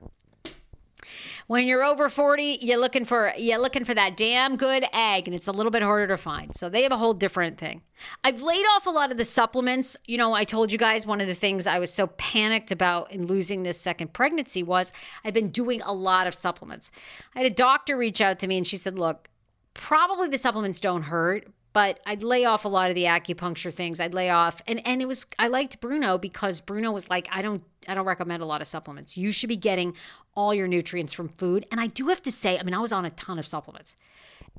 When 1.47 1.67
you're 1.67 1.83
over 1.83 2.09
40, 2.09 2.59
you're 2.61 2.79
looking 2.79 3.05
for 3.05 3.33
you're 3.37 3.59
looking 3.59 3.85
for 3.85 3.93
that 3.93 4.17
damn 4.17 4.55
good 4.55 4.85
egg 4.91 5.27
and 5.27 5.35
it's 5.35 5.47
a 5.47 5.51
little 5.51 5.71
bit 5.71 5.83
harder 5.83 6.07
to 6.07 6.17
find. 6.17 6.55
So 6.55 6.69
they 6.69 6.83
have 6.83 6.91
a 6.91 6.97
whole 6.97 7.13
different 7.13 7.57
thing. 7.57 7.83
I've 8.23 8.41
laid 8.41 8.63
off 8.75 8.87
a 8.87 8.91
lot 8.91 9.11
of 9.11 9.17
the 9.17 9.25
supplements. 9.25 9.95
You 10.05 10.17
know, 10.17 10.33
I 10.33 10.43
told 10.43 10.71
you 10.71 10.77
guys 10.77 11.05
one 11.05 11.21
of 11.21 11.27
the 11.27 11.35
things 11.35 11.67
I 11.67 11.79
was 11.79 11.93
so 11.93 12.07
panicked 12.07 12.71
about 12.71 13.11
in 13.11 13.27
losing 13.27 13.63
this 13.63 13.79
second 13.79 14.13
pregnancy 14.13 14.63
was 14.63 14.91
I've 15.23 15.33
been 15.33 15.49
doing 15.49 15.81
a 15.81 15.93
lot 15.93 16.25
of 16.25 16.33
supplements. 16.33 16.89
I 17.35 17.39
had 17.39 17.51
a 17.51 17.53
doctor 17.53 17.95
reach 17.95 18.21
out 18.21 18.39
to 18.39 18.47
me 18.47 18.57
and 18.57 18.65
she 18.65 18.77
said, 18.77 18.97
"Look, 18.97 19.29
probably 19.75 20.29
the 20.29 20.39
supplements 20.39 20.79
don't 20.79 21.03
hurt, 21.03 21.47
but 21.73 21.99
I'd 22.05 22.23
lay 22.23 22.45
off 22.45 22.65
a 22.65 22.69
lot 22.69 22.89
of 22.89 22.95
the 22.95 23.03
acupuncture 23.03 23.71
things. 23.71 23.99
I'd 23.99 24.13
lay 24.13 24.31
off 24.31 24.61
and 24.67 24.81
and 24.87 25.01
it 25.01 25.07
was 25.07 25.27
I 25.37 25.49
liked 25.49 25.79
Bruno 25.79 26.17
because 26.17 26.61
Bruno 26.61 26.91
was 26.91 27.09
like, 27.09 27.27
I 27.31 27.43
don't 27.43 27.63
I 27.87 27.93
don't 27.93 28.05
recommend 28.05 28.41
a 28.41 28.45
lot 28.45 28.61
of 28.61 28.67
supplements. 28.67 29.17
You 29.17 29.31
should 29.31 29.49
be 29.49 29.57
getting 29.57 29.93
all 30.33 30.53
your 30.53 30.67
nutrients 30.67 31.13
from 31.13 31.29
food. 31.29 31.65
And 31.71 31.79
I 31.79 31.87
do 31.87 32.07
have 32.07 32.21
to 32.23 32.31
say, 32.31 32.57
I 32.57 32.63
mean, 32.63 32.73
I 32.73 32.79
was 32.79 32.91
on 32.91 33.05
a 33.05 33.09
ton 33.11 33.37
of 33.37 33.45
supplements. 33.45 33.95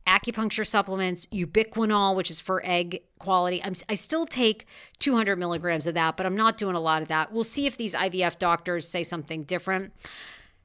Acupuncture 0.07 0.67
supplements, 0.67 1.27
ubiquinol, 1.27 2.15
which 2.15 2.31
is 2.31 2.41
for 2.41 2.63
egg 2.65 3.03
quality. 3.19 3.61
I'm, 3.65 3.75
I 3.89 3.97
still 3.97 4.25
take 4.25 4.67
200 5.01 5.37
milligrams 5.37 5.87
of 5.87 5.95
that, 5.95 6.17
but 6.17 6.27
I'm 6.27 6.37
not 6.37 6.57
doing 6.57 6.77
a 6.77 6.81
lot 6.81 7.03
of 7.03 7.09
that. 7.09 7.33
We'll 7.33 7.45
see 7.45 7.67
if 7.67 7.77
these 7.77 7.95
IVF 7.95 8.39
doctors 8.39 8.87
say 8.87 9.03
something 9.03 9.43
different. 9.43 9.93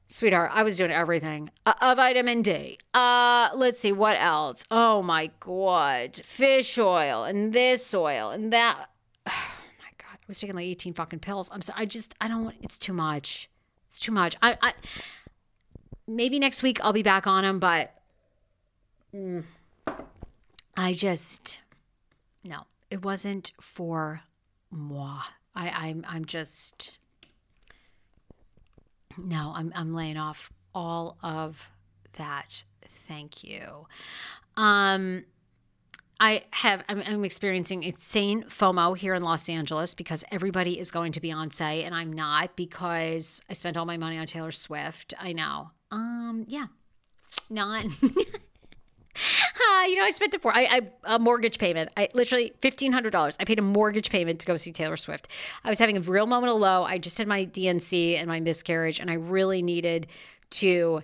Sweetheart, 0.08 0.50
I 0.52 0.62
was 0.62 0.76
doing 0.76 0.90
everything. 0.90 1.50
Uh, 1.64 1.72
a 1.80 1.94
vitamin 1.96 2.42
D. 2.42 2.78
Uh, 2.92 3.48
let's 3.54 3.78
see 3.78 3.92
what 3.92 4.16
else. 4.20 4.62
Oh 4.70 5.02
my 5.02 5.30
god, 5.40 6.20
fish 6.24 6.76
oil 6.76 7.24
and 7.24 7.52
this 7.52 7.94
oil 7.94 8.30
and 8.30 8.52
that. 8.52 8.86
Oh 9.34 9.54
my 9.78 9.88
god, 9.98 10.18
I 10.18 10.24
was 10.28 10.38
taking 10.38 10.56
like 10.56 10.66
eighteen 10.66 10.92
fucking 10.92 11.20
pills. 11.20 11.48
I'm 11.52 11.62
sorry. 11.62 11.82
I 11.82 11.86
just 11.86 12.14
I 12.20 12.28
don't. 12.28 12.54
It's 12.60 12.76
too 12.76 12.92
much. 12.92 13.48
It's 13.86 13.98
too 13.98 14.12
much. 14.12 14.36
I, 14.42 14.58
I 14.60 14.74
maybe 16.06 16.38
next 16.38 16.62
week 16.62 16.78
I'll 16.82 16.92
be 16.92 17.02
back 17.02 17.26
on 17.26 17.44
them, 17.44 17.58
but 17.58 17.94
mm, 19.14 19.44
I 20.76 20.92
just 20.92 21.60
no. 22.44 22.64
It 22.90 23.04
wasn't 23.04 23.52
for 23.60 24.20
moi. 24.70 25.22
I, 25.54 25.68
I'm 25.70 26.04
I'm 26.08 26.24
just 26.24 26.98
no, 29.18 29.52
I'm 29.54 29.72
I'm 29.74 29.94
laying 29.94 30.16
off 30.16 30.50
all 30.74 31.18
of 31.22 31.68
that. 32.14 32.64
Thank 33.08 33.44
you. 33.44 33.86
Um 34.56 35.24
I 36.20 36.44
have 36.50 36.84
I'm, 36.88 37.02
I'm, 37.04 37.24
experiencing 37.24 37.82
insane 37.82 38.44
FOMO 38.44 38.96
here 38.96 39.14
in 39.14 39.24
Los 39.24 39.48
Angeles 39.48 39.92
because 39.92 40.22
everybody 40.30 40.78
is 40.78 40.92
going 40.92 41.10
to 41.12 41.20
Beyonce 41.20 41.84
and 41.84 41.92
I'm 41.92 42.12
not 42.12 42.54
because 42.54 43.42
I 43.50 43.54
spent 43.54 43.76
all 43.76 43.86
my 43.86 43.96
money 43.96 44.18
on 44.18 44.26
Taylor 44.26 44.52
Swift. 44.52 45.14
I 45.18 45.32
know. 45.32 45.70
Um 45.90 46.44
yeah. 46.48 46.66
Not 47.50 47.86
Uh, 49.14 49.84
you 49.84 49.96
know, 49.96 50.04
I 50.04 50.10
spent 50.10 50.34
it 50.34 50.42
for 50.42 50.54
I, 50.54 50.68
I 51.06 51.14
a 51.14 51.18
mortgage 51.18 51.58
payment. 51.58 51.90
I 51.96 52.08
literally 52.14 52.52
fifteen 52.60 52.92
hundred 52.92 53.10
dollars. 53.10 53.36
I 53.38 53.44
paid 53.44 53.58
a 53.58 53.62
mortgage 53.62 54.10
payment 54.10 54.40
to 54.40 54.46
go 54.46 54.56
see 54.56 54.72
Taylor 54.72 54.96
Swift. 54.96 55.28
I 55.64 55.68
was 55.68 55.78
having 55.78 55.96
a 55.96 56.00
real 56.00 56.26
moment 56.26 56.52
of 56.52 56.60
low. 56.60 56.84
I 56.84 56.98
just 56.98 57.18
had 57.18 57.28
my 57.28 57.44
D&C 57.44 58.16
and 58.16 58.28
my 58.28 58.40
miscarriage, 58.40 58.98
and 59.00 59.10
I 59.10 59.14
really 59.14 59.62
needed 59.62 60.06
to 60.50 61.02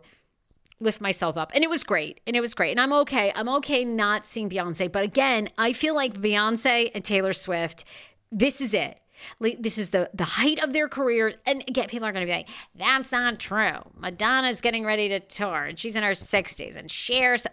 lift 0.81 1.01
myself 1.01 1.37
up. 1.37 1.51
And 1.55 1.65
it 1.65 1.71
was 1.71 1.83
great. 1.83 2.21
And 2.27 2.37
it 2.37 2.41
was 2.41 2.55
great. 2.55 2.71
And 2.71 2.81
I'm 2.81 2.93
okay. 2.93 3.33
I'm 3.35 3.49
okay 3.49 3.85
not 3.85 4.27
seeing 4.27 4.49
Beyonce. 4.49 4.91
But 4.91 5.05
again, 5.05 5.49
I 5.59 5.73
feel 5.73 5.95
like 5.95 6.15
Beyonce 6.21 6.91
and 6.95 7.05
Taylor 7.05 7.33
Swift, 7.33 7.85
this 8.31 8.61
is 8.61 8.75
it. 8.75 9.01
Like, 9.41 9.61
This 9.61 9.79
is 9.79 9.91
the 9.91 10.09
the 10.15 10.25
height 10.25 10.63
of 10.63 10.73
their 10.73 10.89
careers. 10.89 11.35
And 11.45 11.65
again, 11.67 11.89
people 11.89 12.07
are 12.07 12.13
going 12.13 12.25
to 12.25 12.31
be 12.31 12.37
like, 12.37 12.49
"That's 12.77 13.11
not 13.11 13.41
true." 13.41 13.83
Madonna's 13.97 14.61
getting 14.61 14.85
ready 14.85 15.09
to 15.09 15.19
tour, 15.19 15.65
and 15.65 15.77
she's 15.77 15.97
in 15.97 16.05
her 16.05 16.13
60s, 16.13 16.77
and 16.77 16.89
Cher's 16.89 17.45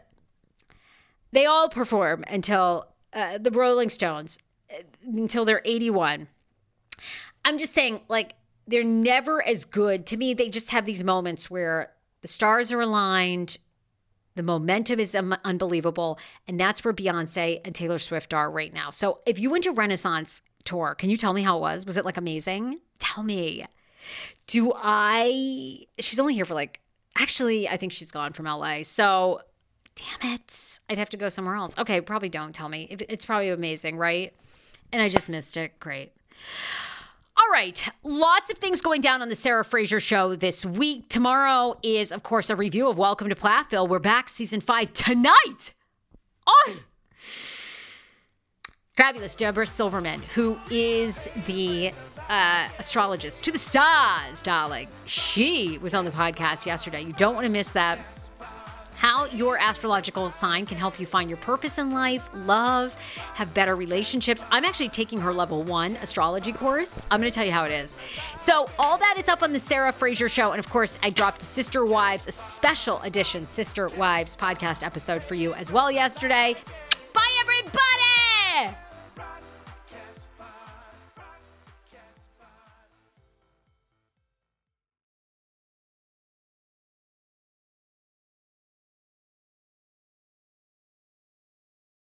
they 1.35 1.45
all 1.45 1.69
perform 1.69 2.23
until 2.27 2.87
uh, 3.11 3.37
the 3.37 3.51
Rolling 3.51 3.89
Stones 3.89 4.39
until 5.03 5.45
they're 5.45 5.61
81. 5.65 6.27
I'm 7.43 7.57
just 7.57 7.73
saying, 7.73 8.01
like, 8.07 8.35
they're 8.67 8.83
never 8.83 9.45
as 9.45 9.65
good. 9.65 10.05
To 10.07 10.17
me, 10.17 10.33
they 10.33 10.49
just 10.49 10.71
have 10.71 10.85
these 10.85 11.03
moments 11.03 11.51
where 11.51 11.91
the 12.21 12.27
stars 12.27 12.71
are 12.71 12.81
aligned, 12.81 13.57
the 14.35 14.43
momentum 14.43 14.99
is 14.99 15.13
unbelievable, 15.13 16.19
and 16.47 16.59
that's 16.59 16.83
where 16.83 16.93
Beyonce 16.93 17.61
and 17.63 17.75
Taylor 17.75 17.99
Swift 17.99 18.33
are 18.33 18.49
right 18.49 18.73
now. 18.73 18.89
So, 18.89 19.19
if 19.25 19.37
you 19.37 19.49
went 19.49 19.65
to 19.65 19.71
Renaissance 19.71 20.41
tour, 20.63 20.95
can 20.95 21.09
you 21.09 21.17
tell 21.17 21.33
me 21.33 21.43
how 21.43 21.57
it 21.57 21.61
was? 21.61 21.85
Was 21.85 21.97
it 21.97 22.05
like 22.05 22.17
amazing? 22.17 22.79
Tell 22.99 23.23
me. 23.23 23.65
Do 24.47 24.73
I? 24.75 25.85
She's 25.99 26.19
only 26.19 26.33
here 26.33 26.45
for 26.45 26.53
like. 26.53 26.79
Actually, 27.17 27.69
I 27.69 27.77
think 27.77 27.93
she's 27.93 28.11
gone 28.11 28.33
from 28.33 28.45
LA. 28.45 28.83
So 28.83 29.41
damn 29.95 30.33
it. 30.33 30.79
I'd 30.89 30.97
have 30.97 31.09
to 31.09 31.17
go 31.17 31.29
somewhere 31.29 31.55
else. 31.55 31.77
Okay, 31.77 32.01
probably 32.01 32.29
don't 32.29 32.53
tell 32.53 32.69
me. 32.69 32.87
It's 32.89 33.25
probably 33.25 33.49
amazing, 33.49 33.97
right? 33.97 34.33
And 34.91 35.01
I 35.01 35.09
just 35.09 35.29
missed 35.29 35.57
it. 35.57 35.79
Great. 35.79 36.11
All 37.37 37.51
right, 37.51 37.83
lots 38.03 38.49
of 38.49 38.57
things 38.59 38.81
going 38.81 39.01
down 39.01 39.21
on 39.21 39.27
the 39.27 39.35
Sarah 39.35 39.65
Fraser 39.65 39.99
show 39.99 40.35
this 40.35 40.65
week. 40.65 41.09
Tomorrow 41.09 41.77
is, 41.83 42.13
of 42.13 42.23
course, 42.23 42.49
a 42.49 42.55
review 42.55 42.87
of 42.87 42.97
Welcome 42.97 43.27
to 43.27 43.35
Plathville. 43.35 43.87
We're 43.87 43.99
back 43.99 44.29
season 44.29 44.61
five 44.61 44.93
tonight. 44.93 45.73
Oh, 46.47 46.77
fabulous 48.93 49.35
Debra 49.35 49.67
Silverman, 49.67 50.21
who 50.33 50.57
is 50.71 51.27
the 51.45 51.91
uh, 52.29 52.69
astrologist 52.79 53.43
to 53.43 53.51
the 53.51 53.57
stars, 53.57 54.41
darling. 54.41 54.87
She 55.05 55.77
was 55.79 55.93
on 55.93 56.05
the 56.05 56.11
podcast 56.11 56.65
yesterday. 56.65 57.01
You 57.01 57.13
don't 57.13 57.35
want 57.35 57.45
to 57.45 57.51
miss 57.51 57.69
that 57.71 57.99
how 59.05 59.25
your 59.25 59.55
astrological 59.59 60.31
sign 60.31 60.65
can 60.65 60.79
help 60.79 60.99
you 60.99 61.05
find 61.05 61.29
your 61.29 61.37
purpose 61.37 61.77
in 61.77 61.91
life, 61.91 62.27
love, 62.33 62.91
have 63.35 63.53
better 63.53 63.75
relationships. 63.75 64.43
I'm 64.49 64.65
actually 64.65 64.89
taking 64.89 65.21
her 65.21 65.31
level 65.31 65.61
one 65.61 65.95
astrology 65.97 66.51
course. 66.51 66.99
I'm 67.11 67.21
going 67.21 67.31
to 67.31 67.35
tell 67.35 67.45
you 67.45 67.51
how 67.51 67.65
it 67.65 67.71
is. 67.71 67.97
So, 68.39 68.67
all 68.79 68.97
that 68.97 69.13
is 69.19 69.27
up 69.27 69.43
on 69.43 69.53
the 69.53 69.59
Sarah 69.59 69.91
Fraser 69.91 70.27
show. 70.27 70.53
And 70.53 70.59
of 70.59 70.67
course, 70.71 70.97
I 71.03 71.11
dropped 71.11 71.43
Sister 71.43 71.85
Wives, 71.85 72.27
a 72.27 72.31
special 72.31 72.99
edition 73.01 73.45
Sister 73.45 73.89
Wives 73.89 74.35
podcast 74.35 74.81
episode 74.81 75.21
for 75.21 75.35
you 75.35 75.53
as 75.53 75.71
well 75.71 75.91
yesterday. 75.91 76.55
Bye, 77.13 77.37
everybody! 77.41 78.84